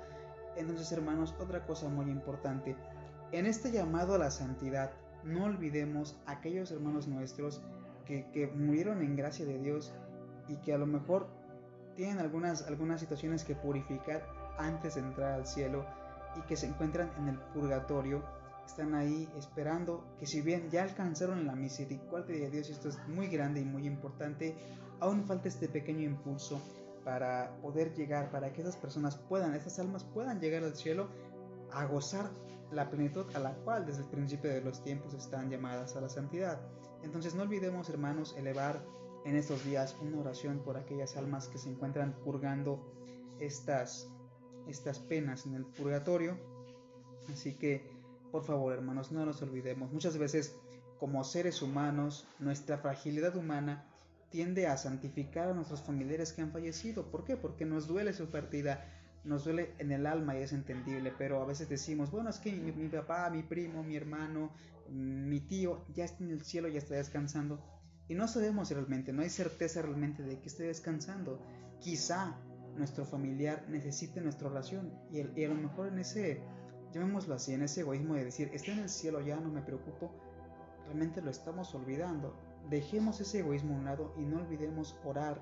Entonces, 0.57 0.91
hermanos, 0.93 1.35
otra 1.39 1.67
cosa 1.67 1.89
muy 1.89 2.11
importante, 2.11 2.77
en 3.33 3.47
este 3.47 3.71
llamado 3.71 4.15
a 4.15 4.19
la 4.19 4.31
santidad, 4.31 4.93
no 5.25 5.45
olvidemos 5.45 6.17
a 6.27 6.33
aquellos 6.33 6.71
hermanos 6.71 7.09
nuestros 7.09 7.61
que, 8.07 8.53
murieron 8.55 9.03
en 9.03 9.17
gracia 9.17 9.45
de 9.45 9.59
Dios 9.59 9.93
y 10.49 10.57
que 10.59 10.73
a 10.73 10.79
lo 10.79 10.87
mejor 10.87 11.27
tienen 11.97 12.19
algunas, 12.19 12.67
algunas 12.69 13.01
situaciones 13.01 13.43
que 13.45 13.57
purificar 13.57 14.25
antes 14.59 14.95
de 14.95 15.01
entrar 15.01 15.33
al 15.33 15.47
cielo 15.47 15.85
y 16.37 16.43
que 16.43 16.57
se 16.57 16.67
encuentran 16.67 17.11
en 17.19 17.29
el 17.29 17.39
purgatorio, 17.53 18.23
están 18.67 18.95
ahí 18.95 19.29
esperando 19.37 20.05
que 20.19 20.27
si 20.27 20.41
bien 20.41 20.71
ya 20.71 20.83
alcanzaron 20.83 21.47
la 21.47 21.55
misericordia 21.55 22.37
de 22.37 22.51
Dios 22.51 22.71
esto 22.71 22.89
es 22.89 22.99
muy 23.09 23.29
grande 23.29 23.61
y 23.61 23.65
muy 23.65 23.87
importante, 23.87 24.57
aún 25.01 25.25
falta 25.25 25.49
este 25.49 25.69
pequeño 25.69 26.03
impulso 26.03 26.61
para 27.05 27.57
poder 27.63 27.95
llegar, 27.95 28.31
para 28.31 28.53
que 28.53 28.63
esas 28.63 28.77
personas 28.77 29.17
puedan, 29.17 29.55
esas 29.55 29.79
almas 29.79 30.05
puedan 30.05 30.41
llegar 30.41 30.65
al 30.65 30.75
cielo 30.75 31.09
a 31.73 31.85
gozar 31.87 32.31
la 32.73 32.91
plenitud 32.91 33.27
a 33.35 33.39
la 33.39 33.55
cual 33.55 33.87
desde 33.87 34.03
el 34.03 34.09
principio 34.09 34.51
de 34.51 34.61
los 34.61 34.83
tiempos 34.83 35.15
están 35.15 35.51
llamadas 35.51 35.95
a 35.97 36.01
la 36.01 36.09
santidad. 36.09 36.61
Entonces 37.03 37.35
no 37.35 37.43
olvidemos, 37.43 37.89
hermanos, 37.89 38.35
elevar 38.37 38.83
en 39.25 39.37
estos 39.37 39.65
días 39.65 39.97
una 40.01 40.19
oración 40.19 40.61
por 40.65 40.77
aquellas 40.77 41.17
almas 41.17 41.49
que 41.49 41.59
se 41.59 41.69
encuentran 41.69 42.13
purgando 42.25 42.81
estas, 43.39 44.09
estas 44.67 44.99
penas 44.99 45.47
en 45.47 45.55
el 45.55 45.65
purgatorio. 45.65 46.37
Así 47.33 47.55
que, 47.55 47.91
por 48.37 48.45
favor, 48.45 48.75
hermanos, 48.75 49.13
no 49.13 49.25
nos 49.25 49.41
olvidemos. 49.41 49.91
Muchas 49.91 50.19
veces, 50.19 50.55
como 51.01 51.25
seres 51.25 51.63
humanos, 51.63 52.29
nuestra 52.39 52.77
fragilidad 52.77 53.35
humana 53.35 53.87
tiende 54.29 54.67
a 54.67 54.77
santificar 54.77 55.49
a 55.49 55.55
nuestros 55.55 55.81
familiares 55.81 56.35
que 56.35 56.43
han 56.43 56.53
fallecido. 56.53 57.11
¿Por 57.11 57.25
qué? 57.25 57.39
Porque 57.39 57.65
nos 57.65 57.87
duele 57.87 58.13
su 58.13 58.27
partida, 58.27 58.85
nos 59.25 59.45
duele 59.45 59.73
en 59.79 59.91
el 59.91 60.05
alma 60.05 60.37
y 60.37 60.43
es 60.43 60.53
entendible, 60.53 61.15
pero 61.17 61.41
a 61.41 61.47
veces 61.47 61.71
decimos, 61.71 62.11
bueno, 62.11 62.29
es 62.29 62.39
que 62.39 62.53
mi, 62.53 62.89
papá, 62.89 63.31
mi 63.31 63.43
primo, 63.43 63.83
mi 63.83 63.97
hermano, 63.97 64.51
mi 64.91 65.41
tío 65.41 65.87
ya 65.95 66.05
está 66.05 66.23
en 66.23 66.33
el 66.33 66.43
cielo, 66.43 66.69
ya 66.69 66.77
está 66.77 66.95
descansando. 66.95 67.65
Y 68.07 68.17
no 68.17 68.29
sabemos 68.29 68.71
realmente, 68.71 69.15
no 69.15 69.23
hay 69.23 69.31
certeza 69.31 69.81
realmente 69.81 70.25
de 70.25 70.41
que 70.41 70.49
esté 70.49 70.65
descansando. 70.65 71.41
Quizá 71.81 72.37
nuestro 72.77 73.07
familiar 73.07 73.65
necesite 73.71 74.21
nuestra 74.21 74.49
oración 74.49 74.93
y, 75.11 75.21
y 75.41 75.45
a 75.47 75.49
lo 75.49 75.55
mejor 75.55 75.89
en 75.89 76.01
ese, 76.01 76.43
llamémoslo 76.97 77.35
así, 77.35 77.53
en 77.53 77.63
ese 77.63 77.83
egoísmo 77.83 78.15
de 78.15 78.25
decir, 78.25 78.51
está 78.55 78.73
en 78.73 78.79
el 78.81 78.89
cielo 78.89 79.21
ya, 79.21 79.37
no 79.37 79.51
me 79.51 79.61
preocupo, 79.61 80.11
realmente 80.87 81.21
lo 81.21 81.31
estamos 81.31 81.75
olvidando. 81.75 82.35
Dejemos 82.71 83.21
ese 83.21 83.41
egoísmo 83.41 83.75
a 83.75 83.79
un 83.79 83.85
lado 83.85 84.15
y 84.17 84.23
no 84.23 84.39
olvidemos 84.39 84.97
orar 85.05 85.39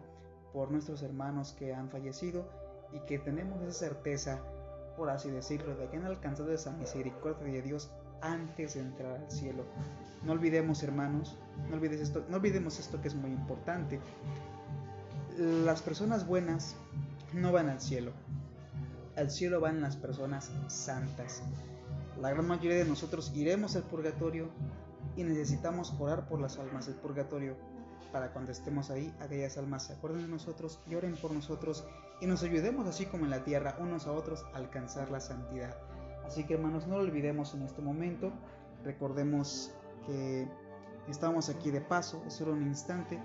por 0.53 0.71
nuestros 0.71 1.03
hermanos 1.03 1.53
que 1.53 1.73
han 1.73 1.91
fallecido 1.91 2.49
y 2.93 2.99
que 3.07 3.19
tenemos 3.19 3.63
esa 3.63 3.87
certeza, 3.87 4.41
por 4.97 5.11
así 5.11 5.31
decirlo, 5.31 5.77
de 5.77 5.89
que 5.89 5.97
han 5.97 6.05
alcanzado 6.05 6.53
esa 6.53 6.73
misericordia 6.73 7.53
de 7.53 7.63
Dios 7.63 7.91
antes 8.21 8.75
de 8.75 8.81
entrar 8.81 9.21
al 9.21 9.31
cielo. 9.31 9.65
No 10.25 10.33
olvidemos, 10.33 10.83
hermanos, 10.83 11.39
no, 11.71 11.77
olvides 11.77 12.01
esto, 12.01 12.25
no 12.29 12.37
olvidemos 12.37 12.81
esto 12.81 13.01
que 13.01 13.09
es 13.09 13.15
muy 13.15 13.31
importante. 13.31 14.01
Las 15.39 15.83
personas 15.83 16.27
buenas 16.27 16.77
no 17.33 17.53
van 17.53 17.69
al 17.69 17.81
cielo. 17.81 18.13
Al 19.17 19.31
cielo 19.31 19.61
van 19.61 19.81
las 19.81 19.97
personas 19.97 20.51
santas. 20.67 21.43
La 22.21 22.31
gran 22.31 22.47
mayoría 22.47 22.79
de 22.79 22.85
nosotros 22.85 23.33
iremos 23.35 23.77
al 23.77 23.85
purgatorio 23.85 24.49
y 25.17 25.23
necesitamos 25.23 25.95
orar 25.99 26.29
por 26.29 26.41
las 26.41 26.59
almas 26.59 26.87
del 26.87 26.97
purgatorio 26.97 27.57
para 28.15 28.33
cuando 28.33 28.53
estemos 28.53 28.91
ahí, 28.91 29.13
aquellas 29.21 29.59
almas 29.59 29.87
se 29.87 29.93
acuerden 29.93 30.23
de 30.23 30.29
nosotros 30.29 30.79
y 30.89 30.95
oren 30.95 31.17
por 31.17 31.33
nosotros 31.33 31.85
y 32.21 32.27
nos 32.27 32.45
ayudemos 32.45 32.87
así 32.87 33.07
como 33.07 33.25
en 33.25 33.31
la 33.31 33.43
tierra 33.43 33.77
unos 33.81 34.07
a 34.07 34.13
otros 34.13 34.45
a 34.55 34.59
alcanzar 34.59 35.11
la 35.11 35.21
santidad. 35.21 35.77
Así 36.25 36.45
que 36.45 36.55
hermanos, 36.55 36.87
no 36.87 36.97
lo 36.97 37.03
olvidemos 37.03 37.55
en 37.55 37.63
este 37.63 37.83
momento, 37.83 38.33
recordemos 38.85 39.73
que 40.07 40.49
estamos 41.09 41.49
aquí 41.49 41.73
de 41.73 41.81
paso, 41.81 42.23
es 42.25 42.35
solo 42.35 42.53
un 42.53 42.63
instante, 42.63 43.21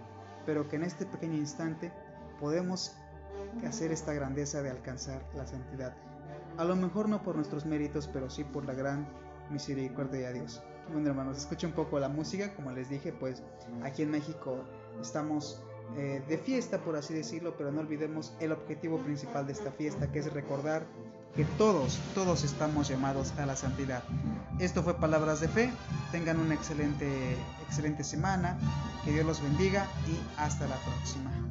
pero 0.48 0.68
que 0.68 0.78
en 0.78 0.84
este 0.84 1.06
pequeño 1.06 1.36
instante 1.36 1.94
podemos 2.40 2.96
hacer 3.68 3.92
esta 3.92 4.14
grandeza 4.14 4.62
de 4.62 4.70
alcanzar 4.70 5.22
la 5.36 5.46
santidad. 5.46 5.96
A 6.58 6.64
lo 6.64 6.76
mejor 6.76 7.10
no 7.10 7.24
por 7.24 7.36
nuestros 7.36 7.66
méritos, 7.66 8.10
pero 8.12 8.30
sí 8.30 8.44
por 8.44 8.66
la 8.66 8.74
gran 8.74 9.08
misericordia 9.50 10.28
de 10.28 10.34
Dios. 10.40 10.62
Bueno 10.92 11.10
hermanos, 11.10 11.38
escucha 11.38 11.68
un 11.68 11.74
poco 11.74 12.00
la 12.00 12.10
música, 12.10 12.54
como 12.56 12.72
les 12.72 12.90
dije, 12.90 13.14
pues 13.14 13.44
aquí 13.84 14.02
en 14.02 14.12
México 14.12 14.64
estamos 15.00 15.62
eh, 15.98 16.22
de 16.28 16.38
fiesta, 16.38 16.80
por 16.80 16.96
así 16.96 17.14
decirlo, 17.14 17.56
pero 17.58 17.72
no 17.72 17.82
olvidemos 17.82 18.34
el 18.40 18.52
objetivo 18.52 19.00
principal 19.00 19.46
de 19.46 19.54
esta 19.54 19.72
fiesta, 19.72 20.12
que 20.12 20.20
es 20.20 20.32
recordar 20.34 20.86
que 21.36 21.46
todos, 21.58 22.00
todos 22.14 22.44
estamos 22.44 22.88
llamados 22.90 23.34
a 23.38 23.46
la 23.46 23.56
santidad. 23.56 24.04
Esto 24.60 24.84
fue 24.84 24.96
Palabras 24.96 25.40
de 25.40 25.48
Fe, 25.48 25.72
tengan 26.12 26.40
una 26.40 26.54
excelente, 26.54 27.38
excelente 27.68 28.04
semana, 28.04 28.58
que 29.06 29.12
Dios 29.12 29.26
los 29.26 29.42
bendiga 29.42 29.88
y 30.08 30.40
hasta 30.40 30.68
la 30.68 30.76
próxima. 30.78 31.49